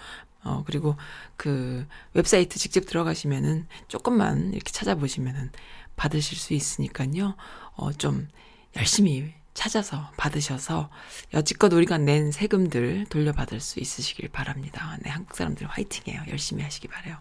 [0.44, 0.97] 어, 그리고
[1.36, 5.51] 그 웹사이트 직접 들어가시면은 조금만 이렇게 찾아보시면은
[5.97, 7.34] 받으실 수 있으니까요.
[7.74, 8.28] 어, 좀
[8.76, 10.90] 열심히 찾아서 받으셔서
[11.32, 14.99] 여지껏 우리가 낸 세금들 돌려받을 수 있으시길 바랍니다.
[15.03, 16.24] 네, 한국 사람들 화이팅해요.
[16.28, 17.16] 열심히 하시기 바래요.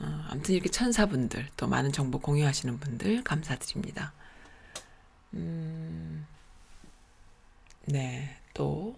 [0.00, 4.12] 어, 아무튼 이렇게 천사분들 또 많은 정보 공유하시는 분들 감사드립니다.
[5.34, 6.26] 음,
[7.86, 8.96] 네, 또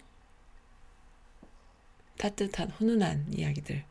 [2.17, 3.83] 따뜻한 훈훈한 이야기들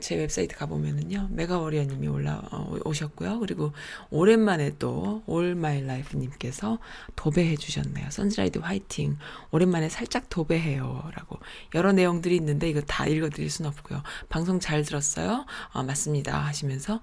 [0.00, 3.40] 제 웹사이트 가보면은요, Mega Warrior님이 올라, 어, 오셨고요.
[3.40, 3.72] 그리고
[4.10, 6.78] 오랜만에 또, All My Life님께서
[7.16, 8.10] 도배해 주셨네요.
[8.10, 9.18] 선즈라이드 화이팅.
[9.50, 11.10] 오랜만에 살짝 도배해요.
[11.14, 11.38] 라고.
[11.74, 14.02] 여러 내용들이 있는데 이거 다 읽어드릴 순 없고요.
[14.28, 15.46] 방송 잘 들었어요?
[15.72, 16.38] 어, 맞습니다.
[16.44, 17.00] 하시면서,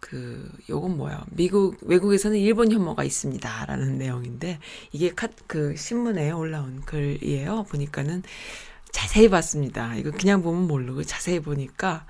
[0.00, 1.20] 그, 요건 뭐예요?
[1.30, 3.66] 미국, 외국에서는 일본 혐오가 있습니다.
[3.66, 4.58] 라는 내용인데,
[4.92, 7.64] 이게 카, 그, 신문에 올라온 글이에요.
[7.70, 8.22] 보니까는,
[8.94, 9.94] 자세히 봤습니다.
[9.96, 12.06] 이거 그냥 보면 모르고 자세히 보니까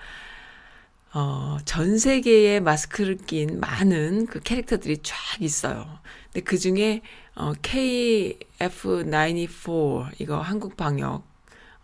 [1.12, 5.98] 어, 전 세계에 마스크를 낀 많은 그 캐릭터들이 쫙 있어요.
[6.32, 7.02] 근데 그 중에
[7.36, 11.24] 어, KF94 이거 한국 방역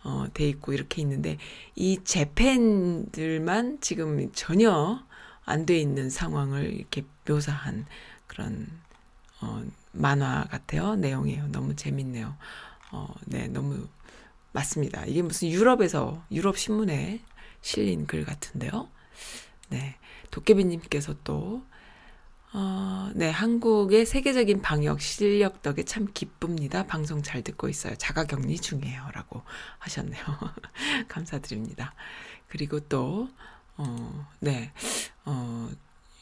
[0.03, 1.37] 어, 돼 있고 이렇게 있는데
[1.75, 5.01] 이 재팬들만 지금 전혀
[5.45, 7.85] 안 돼 있는 상황을 이렇게 묘사한
[8.27, 8.67] 그런
[9.41, 10.95] 어, 만화 같아요.
[10.95, 11.47] 내용이에요.
[11.47, 12.35] 너무 재밌네요.
[12.91, 13.87] 어, 네, 너무
[14.51, 15.05] 맞습니다.
[15.05, 17.21] 이게 무슨 유럽에서 유럽 신문에
[17.61, 18.89] 실린 글 같은데요.
[19.69, 19.95] 네.
[20.31, 21.63] 도깨비님께서 또,
[22.53, 26.85] 어, 네, 한국의 세계적인 방역 실력 덕에 참 기쁩니다.
[26.85, 27.95] 방송 잘 듣고 있어요.
[27.95, 29.09] 자가 격리 중이에요.
[29.13, 29.43] 라고
[29.79, 30.23] 하셨네요.
[31.07, 31.93] 감사드립니다.
[32.47, 33.29] 그리고 또,
[33.77, 34.73] 어, 네,
[35.25, 35.69] 어,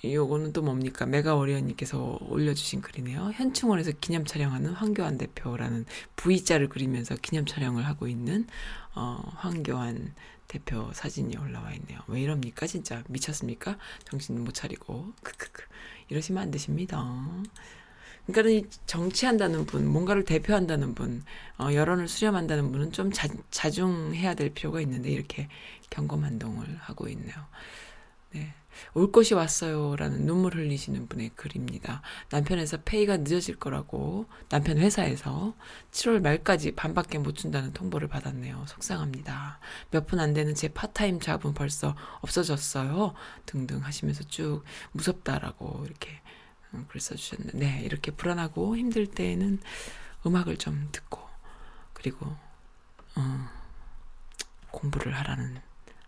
[0.03, 1.05] 요거는 또 뭡니까?
[1.05, 3.31] 메가워리어님께서 올려주신 글이네요.
[3.33, 5.85] 현충원에서 기념 촬영하는 황교안 대표라는
[6.15, 8.47] V자를 그리면서 기념 촬영을 하고 있는,
[8.95, 10.13] 어, 황교안
[10.47, 11.99] 대표 사진이 올라와 있네요.
[12.07, 12.65] 왜 이럽니까?
[12.65, 13.77] 진짜 미쳤습니까?
[14.05, 15.13] 정신 못 차리고.
[15.21, 15.63] 크크크.
[16.07, 17.27] 이러시면 안 되십니다.
[18.25, 21.23] 그러니까 정치한다는 분, 뭔가를 대표한다는 분,
[21.57, 25.49] 어, 여론을 수렴한다는 분은 좀 자, 자중해야 될 필요가 있는데 이렇게
[25.89, 27.35] 경거망동을 하고 있네요.
[28.31, 28.53] 네.
[28.93, 32.01] 올 것이 왔어요라는 눈물 흘리시는 분의 글입니다.
[32.29, 35.55] 남편에서 pay가 늦어질 거라고 남편 회사에서
[35.91, 38.65] 7월 말까지 반밖에 못 준다는 통보를 받았네요.
[38.67, 39.59] 속상합니다.
[39.91, 43.13] 몇 분 안 되는 제 part-time job은 벌써 없어졌어요.
[43.45, 46.09] 등등 하시면서 쭉 무섭다라고 이렇게
[46.73, 49.59] 음, 글 써주셨는데 네, 이렇게 불안하고 힘들 때에는
[50.25, 51.19] 음악을 좀 듣고
[51.93, 52.25] 그리고
[53.15, 53.49] 어,
[54.71, 55.59] 공부를 하라는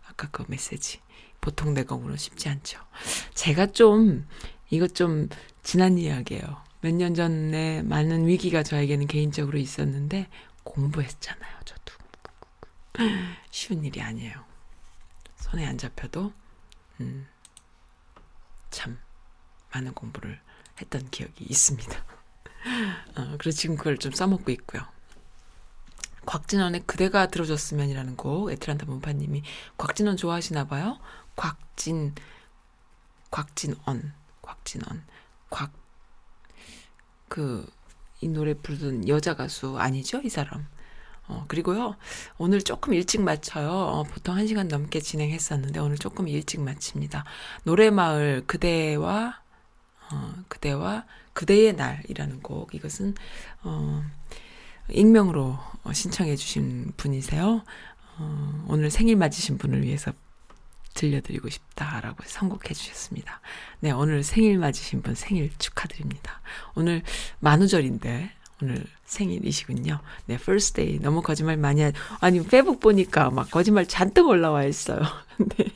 [0.08, 1.00] 아까 그 메시지
[1.42, 2.80] 보통 내공으로 쉽지 않죠.
[3.34, 4.26] 제가 좀,
[4.70, 5.28] 이것 좀
[5.62, 6.62] 지난 이야기예요.
[6.80, 10.28] 몇 년 전에 많은 위기가 저에게는 개인적으로 있었는데
[10.64, 11.94] 공부했잖아요, 저도.
[13.50, 14.44] 쉬운 일이 아니에요.
[15.36, 16.32] 손에 안 잡혀도,
[17.00, 17.26] 음,
[18.70, 18.98] 참,
[19.74, 20.40] 많은 공부를
[20.80, 22.04] 했던 기억이 있습니다.
[23.16, 24.82] 어, 그래서 지금 그걸 좀 써먹고 있고요.
[26.24, 29.42] 곽진원의 그대가 들어줬으면이라는 곡 에트란타 문파님이
[29.76, 30.98] 곽진원 좋아하시나 봐요.
[31.36, 32.14] 곽진
[33.30, 34.12] 곽진언
[34.42, 35.04] 곽진언.
[35.50, 35.72] 곽
[37.28, 37.82] 그
[38.22, 40.66] 이 노래 부르던 여자 가수 아니죠 이 사람?
[41.26, 41.96] 어 그리고요
[42.38, 43.68] 오늘 조금 일찍 마쳐요.
[43.68, 47.24] 어, 보통 한 시간 넘게 진행했었는데 오늘 조금 일찍 마칩니다.
[47.64, 49.40] 노래마을 그대와
[50.12, 52.74] 어 그대와 그대의 날이라는 곡.
[52.74, 53.14] 이것은
[53.64, 54.02] 어
[54.90, 55.58] 익명으로
[55.92, 57.64] 신청해 주신 분이세요.
[58.18, 60.12] 어, 오늘 생일 맞으신 분을 위해서
[60.94, 63.40] 들려드리고 싶다라고 선곡해 주셨습니다.
[63.80, 66.40] 네, 오늘 생일 맞으신 분 생일 축하드립니다.
[66.74, 67.02] 오늘
[67.40, 68.30] 만우절인데
[68.62, 70.00] 오늘 생일이시군요.
[70.26, 70.98] 네, first day.
[71.00, 71.90] 너무 거짓말 많이 하,
[72.20, 75.00] 아니, 페북 보니까 막 거짓말 잔뜩 올라와 있어요.
[75.58, 75.66] 네.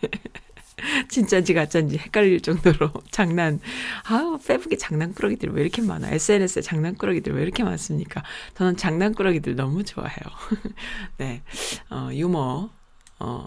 [1.09, 3.61] 진짜인지 가짜인지 헷갈릴 정도로 장난,
[4.05, 6.11] 아 페북에 장난꾸러기들 왜 이렇게 많아?
[6.11, 8.23] SNS에 장난꾸러기들 왜 이렇게 많습니까?
[8.55, 10.21] 저는 장난꾸러기들 너무 좋아해요.
[11.17, 11.43] 네,
[11.91, 12.71] 어, 유머,
[13.19, 13.47] 어,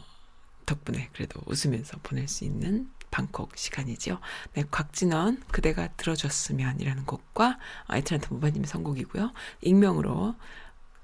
[0.70, 4.20] 덕분에 그래도 웃으면서 보낼 수 있는 방콕 시간이죠.
[4.54, 7.58] 네, 곽진원 그대가 들어줬으면이라는 곡과
[7.92, 9.34] 에트란트 모바님의 선곡이고요.
[9.62, 10.36] 익명으로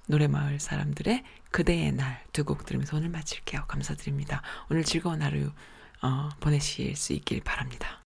[0.07, 3.65] 노래마을 사람들의 그대의 날 두 곡 들으면서 오늘 마칠게요.
[3.67, 4.41] 감사드립니다.
[4.69, 5.51] 오늘 즐거운 하루
[6.03, 8.01] 어, 보내실 수 있길 바랍니다.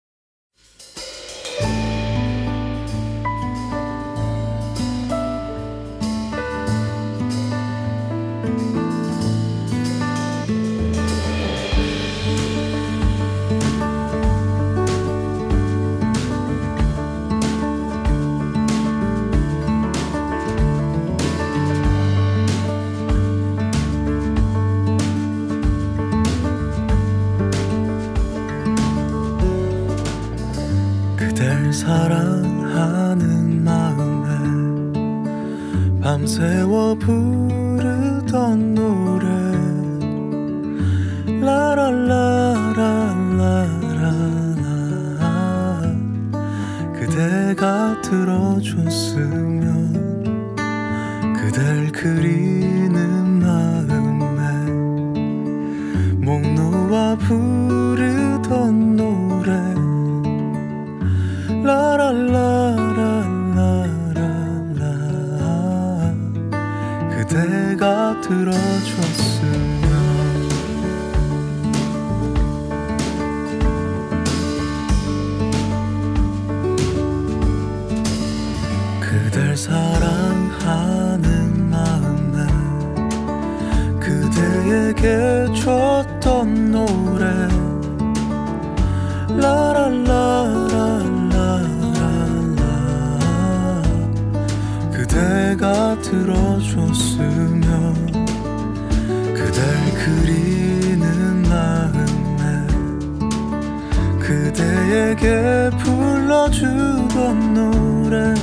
[31.79, 34.29] 사랑하는 마음에
[36.03, 39.29] 밤새워 부르던 노래.
[41.41, 42.43] 라라라라라라.
[46.95, 49.69] 그대가 들어줬으면
[51.37, 54.43] 그댈 그리는 마음에
[56.17, 58.78] 목 놓아 부르던
[61.69, 62.25] 라라라라라라
[67.11, 69.83] 그대가 들어줬으면
[78.99, 81.23] 그댈 사랑하는
[81.69, 82.47] 마음에
[84.01, 87.27] 그대에게 줬던 노래
[89.37, 90.08] 라라라라라라
[95.59, 97.59] 그대가 들어줬으면
[99.35, 99.61] 그댈
[100.05, 102.65] 그리는 마음에
[104.21, 108.35] 그대에게 불러주던 노래.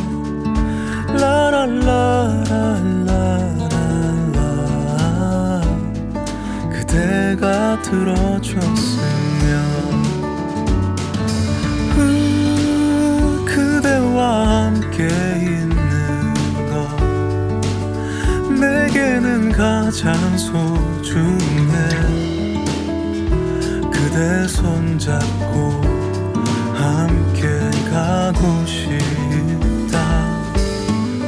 [1.18, 1.62] 라라라라라라.
[6.70, 9.56] 그대가 들어줬으면
[11.96, 15.25] 후, 그대와 함께
[19.96, 21.72] 가장 소중해
[23.90, 25.82] 그대 손잡고
[26.74, 27.48] 함께
[27.90, 29.96] 가고 싶다.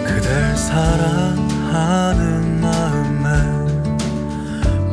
[0.03, 2.20] 그댈 사랑하는
[2.59, 3.28] 마음에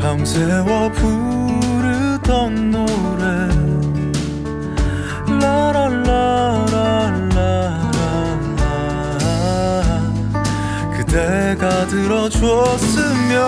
[0.01, 3.27] 밤새워 부르던 노래.
[5.41, 6.54] 라라라
[11.15, 13.39] 그대가 들어줬으면